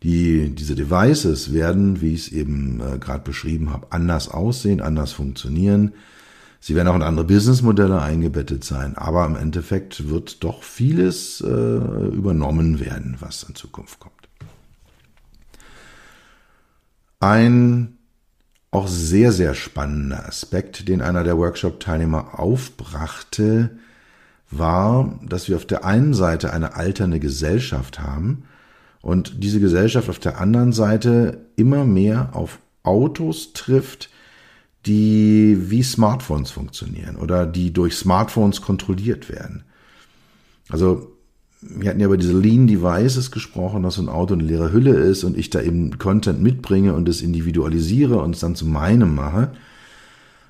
Die, 0.03 0.49
diese 0.49 0.75
Devices 0.75 1.53
werden, 1.53 2.01
wie 2.01 2.13
ich 2.13 2.27
es 2.27 2.31
eben 2.31 2.81
äh, 2.81 2.97
gerade 2.97 3.23
beschrieben 3.23 3.71
habe, 3.71 3.87
anders 3.91 4.29
aussehen, 4.29 4.81
anders 4.81 5.11
funktionieren. 5.11 5.93
Sie 6.59 6.75
werden 6.75 6.87
auch 6.87 6.95
in 6.95 7.01
andere 7.03 7.25
Businessmodelle 7.25 8.01
eingebettet 8.01 8.63
sein, 8.63 8.95
aber 8.95 9.25
im 9.25 9.35
Endeffekt 9.35 10.09
wird 10.09 10.43
doch 10.43 10.61
vieles 10.61 11.41
äh, 11.41 11.47
übernommen 11.47 12.79
werden, 12.79 13.17
was 13.19 13.43
in 13.43 13.55
Zukunft 13.55 13.99
kommt. 13.99 14.20
Ein 17.21 17.99
auch 18.71 18.87
sehr, 18.87 19.31
sehr 19.31 19.53
spannender 19.53 20.27
Aspekt, 20.27 20.87
den 20.87 21.01
einer 21.01 21.23
der 21.23 21.37
Workshop-Teilnehmer 21.37 22.39
aufbrachte, 22.39 23.77
war, 24.49 25.19
dass 25.23 25.47
wir 25.47 25.55
auf 25.55 25.65
der 25.65 25.85
einen 25.85 26.13
Seite 26.13 26.51
eine 26.51 26.75
alternde 26.75 27.19
Gesellschaft 27.19 27.99
haben 27.99 28.45
und 29.01 29.43
diese 29.43 29.59
Gesellschaft 29.59 30.09
auf 30.09 30.19
der 30.19 30.41
anderen 30.41 30.73
Seite 30.73 31.45
immer 31.55 31.85
mehr 31.85 32.29
auf 32.33 32.59
Autos 32.83 33.53
trifft, 33.53 34.09
die 34.85 35.69
wie 35.69 35.83
Smartphones 35.83 36.49
funktionieren 36.49 37.17
oder 37.17 37.45
die 37.45 37.71
durch 37.71 37.95
Smartphones 37.95 38.61
kontrolliert 38.61 39.29
werden. 39.29 39.63
Also 40.69 41.15
wir 41.61 41.89
hatten 41.89 41.99
ja 41.99 42.07
über 42.07 42.17
diese 42.17 42.37
Lean 42.37 42.65
Devices 42.65 43.29
gesprochen, 43.29 43.83
dass 43.83 43.95
so 43.95 44.01
ein 44.01 44.09
Auto 44.09 44.33
eine 44.33 44.43
leere 44.43 44.73
Hülle 44.73 44.95
ist 44.95 45.23
und 45.23 45.37
ich 45.37 45.49
da 45.51 45.61
eben 45.61 45.99
Content 45.99 46.41
mitbringe 46.41 46.93
und 46.93 47.07
es 47.07 47.21
individualisiere 47.21 48.17
und 48.17 48.35
es 48.35 48.41
dann 48.41 48.55
zu 48.55 48.65
meinem 48.65 49.13
mache. 49.13 49.51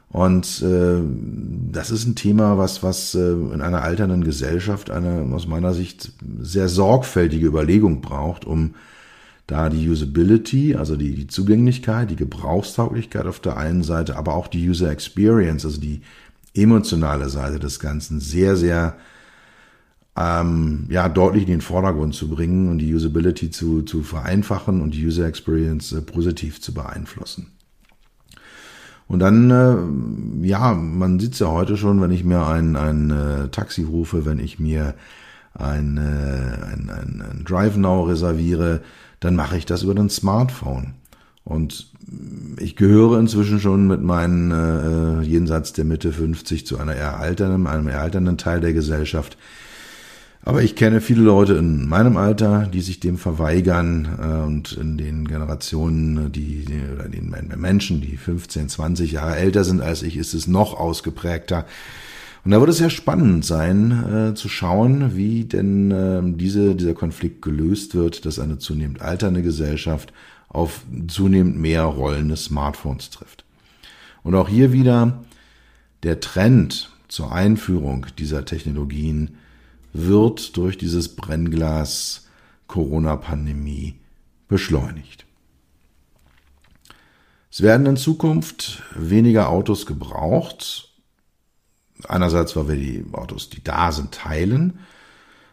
Und 0.09 0.61
äh, 0.61 1.01
das 1.71 1.89
ist 1.91 2.05
ein 2.05 2.15
Thema, 2.15 2.57
was, 2.57 2.83
was 2.83 3.15
äh, 3.15 3.31
in 3.31 3.61
einer 3.61 3.81
alternden 3.81 4.23
Gesellschaft 4.23 4.89
eine 4.89 5.33
aus 5.33 5.47
meiner 5.47 5.73
Sicht 5.73 6.11
sehr 6.41 6.67
sorgfältige 6.67 7.47
Überlegung 7.47 8.01
braucht, 8.01 8.45
um 8.45 8.75
da 9.47 9.69
die 9.69 9.89
Usability, 9.89 10.75
also 10.75 10.95
die, 10.95 11.15
die 11.15 11.27
Zugänglichkeit, 11.27 12.09
die 12.09 12.15
Gebrauchstauglichkeit 12.15 13.25
auf 13.25 13.39
der 13.39 13.57
einen 13.57 13.83
Seite, 13.83 14.17
aber 14.17 14.33
auch 14.33 14.47
die 14.47 14.69
User 14.69 14.91
Experience, 14.91 15.65
also 15.65 15.79
die 15.79 16.01
emotionale 16.53 17.29
Seite 17.29 17.59
des 17.59 17.79
Ganzen 17.79 18.19
sehr, 18.19 18.55
sehr 18.55 18.95
ähm, 20.17 20.87
ja, 20.89 21.07
deutlich 21.09 21.43
in 21.43 21.49
den 21.49 21.61
Vordergrund 21.61 22.13
zu 22.13 22.29
bringen 22.29 22.69
und 22.69 22.79
die 22.79 22.93
Usability 22.93 23.49
zu, 23.49 23.83
zu 23.83 24.03
vereinfachen 24.03 24.81
und 24.81 24.93
die 24.93 25.05
User 25.05 25.25
Experience 25.25 25.93
äh, 25.93 26.01
positiv 26.01 26.61
zu 26.61 26.73
beeinflussen. 26.73 27.47
Und 29.07 29.19
dann, 29.19 29.51
äh, 29.51 30.47
ja, 30.47 30.73
man 30.73 31.19
sieht 31.19 31.37
ja 31.39 31.47
heute 31.47 31.77
schon, 31.77 32.01
wenn 32.01 32.11
ich 32.11 32.23
mir 32.23 32.47
ein, 32.47 32.75
ein 32.75 33.11
äh, 33.11 33.47
Taxi 33.49 33.83
rufe, 33.83 34.25
wenn 34.25 34.39
ich 34.39 34.59
mir 34.59 34.95
ein, 35.53 35.97
äh, 35.97 36.01
ein, 36.01 36.89
ein, 36.89 37.21
ein 37.21 37.43
Drive 37.45 37.75
Now 37.75 38.03
reserviere, 38.03 38.81
dann 39.19 39.35
mache 39.35 39.57
ich 39.57 39.65
das 39.65 39.83
über 39.83 39.95
den 39.95 40.09
Smartphone. 40.09 40.93
Und 41.43 41.91
ich 42.57 42.75
gehöre 42.75 43.19
inzwischen 43.19 43.59
schon 43.59 43.87
mit 43.87 44.01
meinen 44.01 44.51
äh, 44.51 45.21
jenseits 45.23 45.73
der 45.73 45.85
Mitte 45.85 46.13
50 46.13 46.65
zu 46.65 46.77
einer 46.77 46.95
eher 46.95 47.19
alternden, 47.19 47.67
einem 47.67 47.87
eher 47.87 48.01
alternden 48.01 48.37
Teil 48.37 48.61
der 48.61 48.73
Gesellschaft, 48.73 49.37
aber 50.43 50.63
ich 50.63 50.75
kenne 50.75 51.01
viele 51.01 51.21
Leute 51.21 51.53
in 51.53 51.87
meinem 51.87 52.17
Alter, 52.17 52.65
die 52.65 52.81
sich 52.81 52.99
dem 52.99 53.17
verweigern 53.17 54.17
äh, 54.19 54.45
und 54.45 54.73
in 54.73 54.97
den 54.97 55.27
Generationen, 55.27 56.31
die, 56.31 56.65
oder 56.93 57.07
den 57.07 57.33
Menschen, 57.57 58.01
die 58.01 58.17
15, 58.17 58.69
20 58.69 59.11
Jahre 59.11 59.35
älter 59.35 59.63
sind 59.63 59.81
als 59.81 60.01
ich, 60.01 60.17
ist 60.17 60.33
es 60.33 60.47
noch 60.47 60.73
ausgeprägter. 60.73 61.65
Und 62.43 62.51
da 62.51 62.59
wird 62.59 62.71
es 62.71 62.77
sehr 62.77 62.89
spannend 62.89 63.45
sein, 63.45 64.31
äh, 64.31 64.33
zu 64.33 64.49
schauen, 64.49 65.15
wie 65.15 65.45
denn 65.45 65.91
äh, 65.91 66.21
diese, 66.23 66.73
dieser 66.73 66.95
Konflikt 66.95 67.43
gelöst 67.43 67.93
wird, 67.93 68.25
dass 68.25 68.39
eine 68.39 68.57
zunehmend 68.57 69.01
alternde 69.01 69.43
Gesellschaft 69.43 70.11
auf 70.49 70.81
zunehmend 71.07 71.59
mehr 71.59 71.83
Rollen 71.83 72.29
des 72.29 72.45
Smartphones 72.45 73.11
trifft. 73.11 73.45
Und 74.23 74.33
auch 74.33 74.49
hier 74.49 74.73
wieder 74.73 75.23
der 76.01 76.19
Trend 76.19 76.91
zur 77.07 77.31
Einführung 77.31 78.07
dieser 78.17 78.43
Technologien 78.43 79.37
wird 79.93 80.57
durch 80.57 80.77
dieses 80.77 81.15
Brennglas 81.15 82.27
Corona-Pandemie 82.67 83.95
beschleunigt. 84.47 85.25
Es 87.51 87.61
werden 87.61 87.85
in 87.85 87.97
Zukunft 87.97 88.81
weniger 88.95 89.49
Autos 89.49 89.85
gebraucht. 89.85 90.93
Einerseits, 92.07 92.55
weil 92.55 92.69
wir 92.69 92.75
die 92.75 93.05
Autos, 93.11 93.49
die 93.49 93.61
da 93.63 93.91
sind, 93.91 94.13
teilen. 94.13 94.79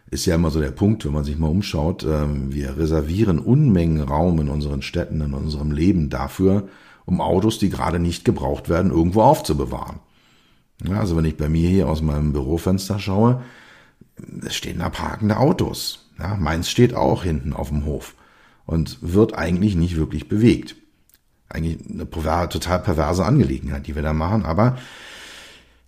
Ist 0.09 0.25
ja 0.25 0.35
immer 0.35 0.49
so 0.49 0.61
der 0.61 0.71
Punkt, 0.71 1.05
wenn 1.05 1.11
man 1.11 1.25
sich 1.25 1.37
mal 1.37 1.49
umschaut. 1.49 2.03
Ähm, 2.03 2.53
wir 2.53 2.77
reservieren 2.77 3.37
Unmengen 3.37 4.01
Raum 4.01 4.39
in 4.39 4.49
unseren 4.49 4.81
Städten, 4.81 5.21
in 5.21 5.33
unserem 5.33 5.71
Leben 5.71 6.09
dafür, 6.09 6.69
um 7.05 7.19
Autos, 7.19 7.59
die 7.59 7.69
gerade 7.69 7.99
nicht 7.99 8.23
gebraucht 8.23 8.69
werden, 8.69 8.91
irgendwo 8.91 9.21
aufzubewahren. 9.21 9.99
Also 10.89 11.17
wenn 11.17 11.25
ich 11.25 11.35
bei 11.35 11.49
mir 11.49 11.69
hier 11.69 11.89
aus 11.89 12.01
meinem 12.01 12.31
Bürofenster 12.31 12.97
schaue, 12.97 13.43
es 14.45 14.55
stehen 14.55 14.79
da 14.79 14.89
parkende 14.89 15.37
Autos. 15.37 16.09
Ja, 16.19 16.35
meins 16.35 16.69
steht 16.69 16.93
auch 16.93 17.23
hinten 17.23 17.53
auf 17.53 17.69
dem 17.69 17.85
Hof 17.85 18.15
und 18.65 18.97
wird 19.01 19.35
eigentlich 19.35 19.75
nicht 19.75 19.95
wirklich 19.95 20.27
bewegt. 20.27 20.75
Eigentlich 21.47 21.79
eine 21.89 22.09
total 22.09 22.79
perverse 22.79 23.25
Angelegenheit, 23.25 23.87
die 23.87 23.95
wir 23.95 24.03
da 24.03 24.13
machen, 24.13 24.45
aber 24.45 24.77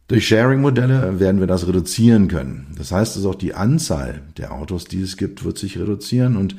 durch 0.07 0.27
Sharing-Modelle 0.27 1.19
werden 1.19 1.39
wir 1.39 1.47
das 1.47 1.67
reduzieren 1.67 2.27
können. 2.27 2.73
Das 2.77 2.91
heißt, 2.91 3.15
dass 3.15 3.25
auch 3.25 3.35
die 3.35 3.53
Anzahl 3.53 4.23
der 4.37 4.51
Autos, 4.51 4.85
die 4.85 5.01
es 5.01 5.15
gibt, 5.15 5.43
wird 5.43 5.57
sich 5.57 5.77
reduzieren 5.77 6.37
und 6.37 6.55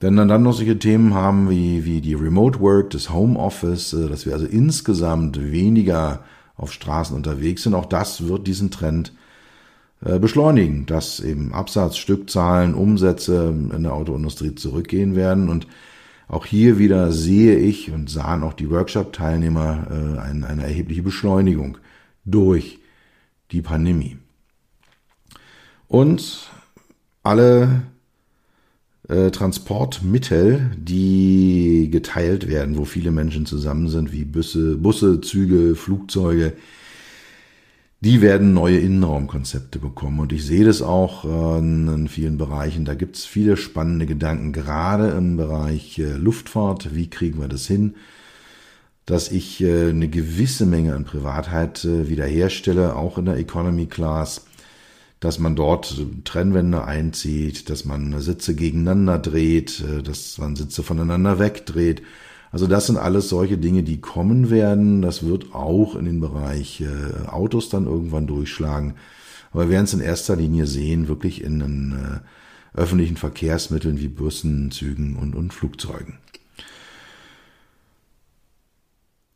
wenn 0.00 0.16
dann 0.16 0.42
noch 0.42 0.52
solche 0.52 0.78
Themen 0.78 1.14
haben 1.14 1.48
wie, 1.48 1.86
wie 1.86 2.02
die 2.02 2.12
Remote 2.12 2.60
Work, 2.60 2.90
das 2.90 3.10
Homeoffice, 3.10 3.94
äh, 3.94 4.08
dass 4.08 4.26
wir 4.26 4.34
also 4.34 4.44
insgesamt 4.44 5.40
weniger 5.40 6.24
auf 6.56 6.72
Straßen 6.72 7.16
unterwegs 7.16 7.62
sind, 7.62 7.74
auch 7.74 7.86
das 7.86 8.28
wird 8.28 8.46
diesen 8.46 8.70
Trend 8.70 9.14
beschleunigen, 10.18 10.86
dass 10.86 11.20
eben 11.20 11.54
Absatz, 11.54 11.96
Stückzahlen, 11.96 12.74
Umsätze 12.74 13.54
in 13.74 13.82
der 13.82 13.94
Autoindustrie 13.94 14.54
zurückgehen 14.54 15.16
werden. 15.16 15.48
Und 15.48 15.66
auch 16.28 16.46
hier 16.46 16.78
wieder 16.78 17.12
sehe 17.12 17.56
ich 17.56 17.90
und 17.90 18.10
sahen 18.10 18.42
auch 18.42 18.54
die 18.54 18.70
Workshop-Teilnehmer 18.70 19.86
äh, 19.90 20.18
eine, 20.20 20.46
eine 20.46 20.62
erhebliche 20.64 21.02
Beschleunigung 21.02 21.78
durch 22.24 22.80
die 23.50 23.62
Pandemie. 23.62 24.18
Und 25.88 26.50
alle 27.22 27.82
äh, 29.08 29.30
Transportmittel, 29.30 30.72
die 30.76 31.88
geteilt 31.90 32.48
werden, 32.48 32.76
wo 32.78 32.84
viele 32.84 33.10
Menschen 33.10 33.46
zusammen 33.46 33.88
sind, 33.88 34.12
wie 34.12 34.24
Busse, 34.24 34.76
Busse, 34.76 35.20
Züge, 35.20 35.74
Flugzeuge, 35.74 36.54
die 38.04 38.20
werden 38.20 38.52
neue 38.52 38.78
Innenraumkonzepte 38.78 39.78
bekommen. 39.78 40.20
Und 40.20 40.32
ich 40.32 40.44
sehe 40.44 40.64
das 40.64 40.82
auch 40.82 41.24
äh, 41.24 41.58
in 41.58 42.06
vielen 42.08 42.36
Bereichen. 42.36 42.84
Da 42.84 42.94
gibt 42.94 43.16
es 43.16 43.24
viele 43.24 43.56
spannende 43.56 44.04
Gedanken, 44.04 44.52
gerade 44.52 45.08
im 45.12 45.38
Bereich 45.38 45.98
äh, 45.98 46.12
Luftfahrt. 46.12 46.94
Wie 46.94 47.08
kriegen 47.08 47.40
wir 47.40 47.48
das 47.48 47.66
hin? 47.66 47.94
Dass 49.06 49.30
ich 49.30 49.62
äh, 49.62 49.88
eine 49.88 50.08
gewisse 50.08 50.66
Menge 50.66 50.94
an 50.94 51.04
Privatheit 51.04 51.84
wiederherstelle, 51.84 52.94
auch 52.94 53.16
in 53.16 53.24
der 53.24 53.38
Economy 53.38 53.86
Class, 53.86 54.44
dass 55.20 55.38
man 55.38 55.56
dort 55.56 55.96
Trennwände 56.24 56.84
einzieht, 56.84 57.70
dass 57.70 57.86
man 57.86 58.20
Sitze 58.20 58.54
gegeneinander 58.54 59.18
dreht, 59.18 59.82
dass 60.04 60.36
man 60.36 60.56
Sitze 60.56 60.82
voneinander 60.82 61.38
wegdreht 61.38 62.02
also 62.54 62.68
das 62.68 62.86
sind 62.86 62.98
alles 62.98 63.28
solche 63.28 63.58
Dinge, 63.58 63.82
die 63.82 64.00
kommen 64.00 64.48
werden. 64.48 65.02
Das 65.02 65.26
wird 65.26 65.56
auch 65.56 65.96
in 65.96 66.04
den 66.04 66.20
Bereich 66.20 66.82
äh, 66.82 67.26
Autos 67.26 67.68
dann 67.68 67.86
irgendwann 67.86 68.28
durchschlagen. 68.28 68.94
Aber 69.50 69.64
wir 69.64 69.70
werden 69.70 69.86
es 69.86 69.94
in 69.94 69.98
erster 69.98 70.36
Linie 70.36 70.68
sehen, 70.68 71.08
wirklich 71.08 71.42
in 71.42 71.58
den 71.58 71.92
äh, 71.92 72.78
öffentlichen 72.80 73.16
Verkehrsmitteln 73.16 73.98
wie 73.98 74.06
Bussen, 74.06 74.70
Zügen 74.70 75.16
und, 75.16 75.34
und 75.34 75.52
Flugzeugen. 75.52 76.18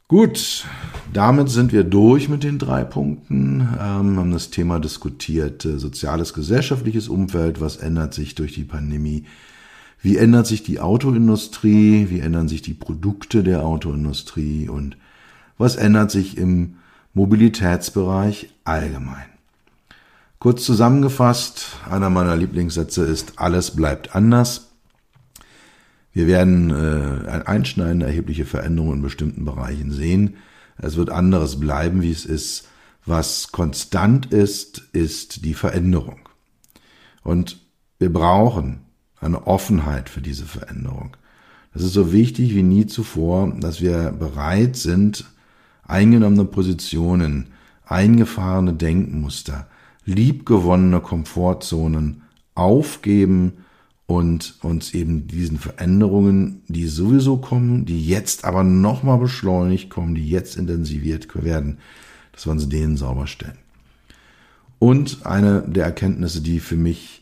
Gut, 0.06 0.64
damit 1.12 1.50
sind 1.50 1.72
wir 1.72 1.82
durch 1.82 2.28
mit 2.28 2.44
den 2.44 2.60
drei 2.60 2.84
Punkten, 2.84 3.62
ähm, 3.62 4.16
haben 4.16 4.30
das 4.30 4.50
Thema 4.50 4.78
diskutiert, 4.78 5.64
äh, 5.64 5.80
soziales, 5.80 6.34
gesellschaftliches 6.34 7.08
Umfeld, 7.08 7.60
was 7.60 7.78
ändert 7.78 8.14
sich 8.14 8.36
durch 8.36 8.54
die 8.54 8.62
Pandemie, 8.62 9.24
wie 10.00 10.16
ändert 10.16 10.46
sich 10.46 10.62
die 10.62 10.80
Autoindustrie, 10.80 12.06
wie 12.10 12.20
ändern 12.20 12.48
sich 12.48 12.62
die 12.62 12.74
Produkte 12.74 13.42
der 13.42 13.64
Autoindustrie 13.64 14.68
und 14.68 14.96
was 15.56 15.76
ändert 15.76 16.10
sich 16.10 16.36
im 16.36 16.76
Mobilitätsbereich 17.14 18.50
allgemein. 18.64 19.26
Kurz 20.38 20.64
zusammengefasst, 20.64 21.66
einer 21.90 22.10
meiner 22.10 22.36
Lieblingssätze 22.36 23.04
ist, 23.04 23.40
alles 23.40 23.74
bleibt 23.74 24.14
anders. 24.14 24.68
Wir 26.12 26.28
werden 26.28 26.70
äh, 26.70 27.42
einschneidende 27.44 28.06
erhebliche 28.06 28.44
Veränderungen 28.44 28.98
in 28.98 29.02
bestimmten 29.02 29.44
Bereichen 29.44 29.90
sehen. 29.90 30.36
Es 30.76 30.96
wird 30.96 31.10
anderes 31.10 31.58
bleiben, 31.58 32.02
wie 32.02 32.12
es 32.12 32.24
ist. 32.24 32.68
Was 33.04 33.50
konstant 33.50 34.26
ist, 34.26 34.78
ist 34.92 35.44
die 35.44 35.54
Veränderung. 35.54 36.20
Und 37.24 37.58
wir 37.98 38.12
brauchen 38.12 38.80
eine 39.20 39.46
Offenheit 39.46 40.08
für 40.08 40.20
diese 40.20 40.44
Veränderung. 40.44 41.16
Das 41.74 41.82
ist 41.82 41.92
so 41.92 42.12
wichtig 42.12 42.54
wie 42.54 42.62
nie 42.62 42.86
zuvor, 42.86 43.52
dass 43.58 43.80
wir 43.80 44.12
bereit 44.12 44.76
sind, 44.76 45.26
eingenommene 45.86 46.44
Positionen, 46.44 47.48
eingefahrene 47.86 48.74
Denkmuster, 48.74 49.66
liebgewonnene 50.04 51.00
Komfortzonen 51.00 52.22
aufgeben 52.54 53.64
und 54.06 54.56
uns 54.62 54.94
eben 54.94 55.26
diesen 55.26 55.58
Veränderungen, 55.58 56.62
die 56.68 56.86
sowieso 56.86 57.36
kommen, 57.36 57.84
die 57.84 58.06
jetzt 58.06 58.44
aber 58.44 58.64
nochmal 58.64 59.18
beschleunigt 59.18 59.90
kommen, 59.90 60.14
die 60.14 60.28
jetzt 60.28 60.56
intensiviert 60.56 61.28
werden, 61.44 61.78
dass 62.32 62.46
wir 62.46 62.52
uns 62.52 62.68
denen 62.68 62.96
sauber 62.96 63.26
stellen. 63.26 63.58
Und 64.78 65.26
eine 65.26 65.62
der 65.62 65.84
Erkenntnisse, 65.84 66.40
die 66.40 66.60
für 66.60 66.76
mich, 66.76 67.17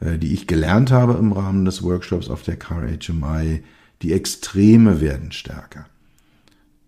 die 0.00 0.32
ich 0.32 0.46
gelernt 0.46 0.90
habe 0.90 1.14
im 1.14 1.32
Rahmen 1.32 1.64
des 1.64 1.82
Workshops 1.82 2.30
auf 2.30 2.42
der 2.42 2.56
Car 2.56 2.82
HMI, 2.82 3.62
die 4.02 4.12
Extreme 4.12 5.00
werden 5.00 5.32
stärker. 5.32 5.86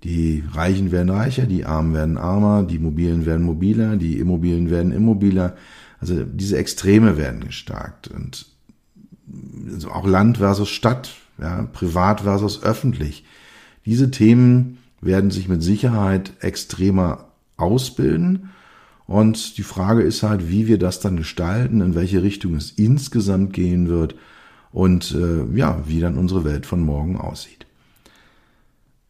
Die 0.05 0.43
Reichen 0.53 0.91
werden 0.91 1.11
reicher, 1.11 1.47
die 1.47 1.65
Armen 1.65 1.95
werden 1.95 2.19
armer, 2.19 2.65
die 2.65 2.79
Mobilen 2.79 3.25
werden 3.25 3.45
mobiler, 3.45 3.97
die 3.97 4.19
Immobilien 4.19 4.71
werden 4.71 4.91
immobiler. 4.91 5.57
Also 6.01 6.25
diese 6.25 6.59
Extreme 6.59 7.17
werden 7.17 7.45
gestärkt. 7.45 8.09
Und 8.09 8.47
also 9.73 9.91
auch 9.91 10.07
Land 10.07 10.39
versus 10.39 10.71
Stadt, 10.71 11.15
ja, 11.39 11.63
privat 11.73 12.23
versus 12.23 12.63
öffentlich. 12.63 13.25
Diese 13.87 14.11
Themen 14.11 14.79
werden 15.01 15.31
sich 15.31 15.49
mit 15.49 15.63
Sicherheit 15.63 16.33
extremer 16.41 17.27
ausbilden. 17.57 18.51
Und 19.13 19.59
die 19.59 19.63
Frage 19.63 20.01
ist 20.01 20.23
halt, 20.23 20.49
wie 20.49 20.67
wir 20.67 20.79
das 20.79 20.99
dann 21.01 21.19
gestalten, 21.19 21.83
in 21.83 21.95
welche 21.95 22.23
Richtung 22.23 22.55
es 22.55 22.71
insgesamt 22.71 23.53
gehen 23.53 23.91
wird 23.91 24.15
und 24.73 25.15
äh, 25.15 25.45
ja, 25.55 25.83
wie 25.87 26.01
dann 26.01 26.17
unsere 26.17 26.45
Welt 26.45 26.65
von 26.65 26.81
morgen 26.81 27.19
aussieht. 27.19 27.67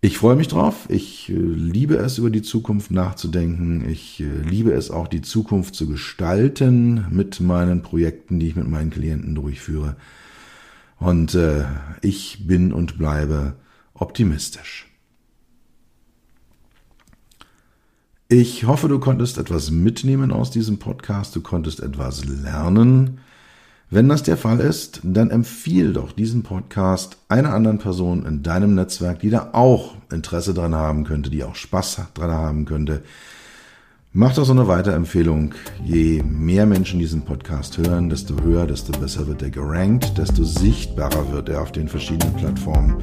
Ich 0.01 0.19
freue 0.19 0.35
mich 0.35 0.49
drauf. 0.49 0.87
Ich 0.89 1.29
äh, 1.29 1.35
liebe 1.35 1.95
es, 1.99 2.19
über 2.19 2.31
die 2.31 2.43
Zukunft 2.43 2.91
nachzudenken. 2.91 3.89
Ich 3.89 4.19
äh, 4.19 4.25
liebe 4.25 4.73
es 4.73 4.91
auch, 4.91 5.07
die 5.07 5.23
Zukunft 5.23 5.77
zu 5.77 5.87
gestalten 5.87 7.07
mit 7.11 7.39
meinen 7.39 7.83
Projekten, 7.83 8.41
die 8.41 8.49
ich 8.49 8.57
mit 8.57 8.67
meinen 8.67 8.91
Klienten 8.91 9.37
durchführe. 9.37 9.95
Und 10.99 11.37
äh, 11.37 11.63
ich 12.01 12.45
bin 12.49 12.73
und 12.73 12.99
bleibe 12.99 13.55
optimistisch. 13.95 14.92
Ich 18.35 18.65
hoffe, 18.65 18.89
du 18.89 18.99
konntest 18.99 19.37
etwas 19.37 19.71
mitnehmen 19.71 20.33
aus 20.33 20.51
diesem 20.51 20.79
Podcast, 20.79 21.37
du 21.37 21.43
konntest 21.43 21.81
etwas 21.81 22.25
lernen. 22.25 23.19
Wenn 23.91 24.09
das 24.09 24.23
der 24.23 24.39
Fall 24.39 24.59
ist, 24.61 25.01
dann 25.03 25.29
empfiehl 25.29 25.93
doch 25.93 26.13
diesen 26.13 26.43
Podcast 26.43 27.19
einer 27.29 27.53
anderen 27.53 27.77
Person 27.77 28.25
in 28.25 28.43
deinem 28.43 28.75
Netzwerk, 28.75 29.21
die 29.21 29.29
da 29.29 29.51
auch 29.53 29.97
Interesse 30.11 30.55
dran 30.55 30.75
haben 30.75 31.05
könnte, 31.05 31.29
die 31.29 31.45
auch 31.45 31.57
Spaß 31.57 32.01
dran 32.15 32.31
haben 32.31 32.65
könnte. 32.65 33.03
Mach 34.15 34.35
doch 34.35 34.47
so 34.47 34.53
eine 34.53 34.67
Weiterempfehlung. 34.67 35.55
Je 35.85 36.23
mehr 36.23 36.65
Menschen 36.65 37.01
diesen 37.01 37.27
Podcast 37.27 37.77
hören, 37.77 38.09
desto 38.09 38.43
höher, 38.43 38.67
desto 38.67 38.99
besser 38.99 39.27
wird 39.27 39.43
er 39.43 39.51
gerankt, 39.51 40.17
desto 40.17 40.43
sichtbarer 40.43 41.31
wird 41.33 41.51
er 41.51 41.61
auf 41.61 41.73
den 41.73 41.87
verschiedenen 41.87 42.35
Plattformen 42.37 42.97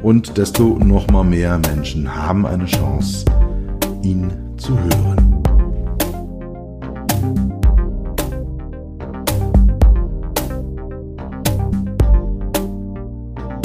und 0.00 0.38
desto 0.38 0.78
noch 0.78 1.08
mal 1.08 1.24
mehr 1.24 1.58
Menschen 1.58 2.14
haben 2.14 2.46
eine 2.46 2.66
Chance, 2.66 3.24
ihn 4.02 4.30
zu 4.56 4.78
hören. 4.78 5.42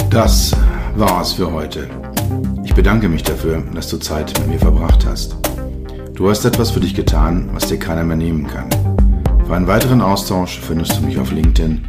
Das 0.10 0.56
war's 0.96 1.34
für 1.34 1.52
heute. 1.52 1.90
Ich 2.64 2.74
bedanke 2.76 3.10
mich 3.10 3.24
dafür, 3.24 3.64
dass 3.74 3.90
du 3.90 3.98
Zeit 3.98 4.32
mit 4.40 4.48
mir 4.48 4.60
verbracht 4.60 5.06
hast. 5.06 5.36
Du 6.14 6.30
hast 6.30 6.46
etwas 6.46 6.70
für 6.70 6.80
dich 6.80 6.94
getan, 6.94 7.50
was 7.54 7.66
dir 7.68 7.80
keiner 7.80 8.04
mehr 8.04 8.18
nehmen 8.18 8.46
kann. 8.46 8.70
Für 9.46 9.56
einen 9.56 9.66
weiteren 9.68 10.02
Austausch 10.02 10.60
findest 10.60 10.98
du 10.98 11.02
mich 11.06 11.18
auf 11.18 11.32
LinkedIn 11.32 11.84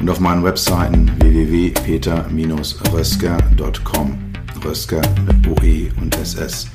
und 0.00 0.10
auf 0.10 0.20
meinen 0.20 0.44
Webseiten 0.44 1.10
www.peter-rösker.com 1.20 4.18
Rösker 4.64 5.00
mit 5.26 5.48
OE 5.48 5.90
und 6.00 6.16
SS 6.16 6.68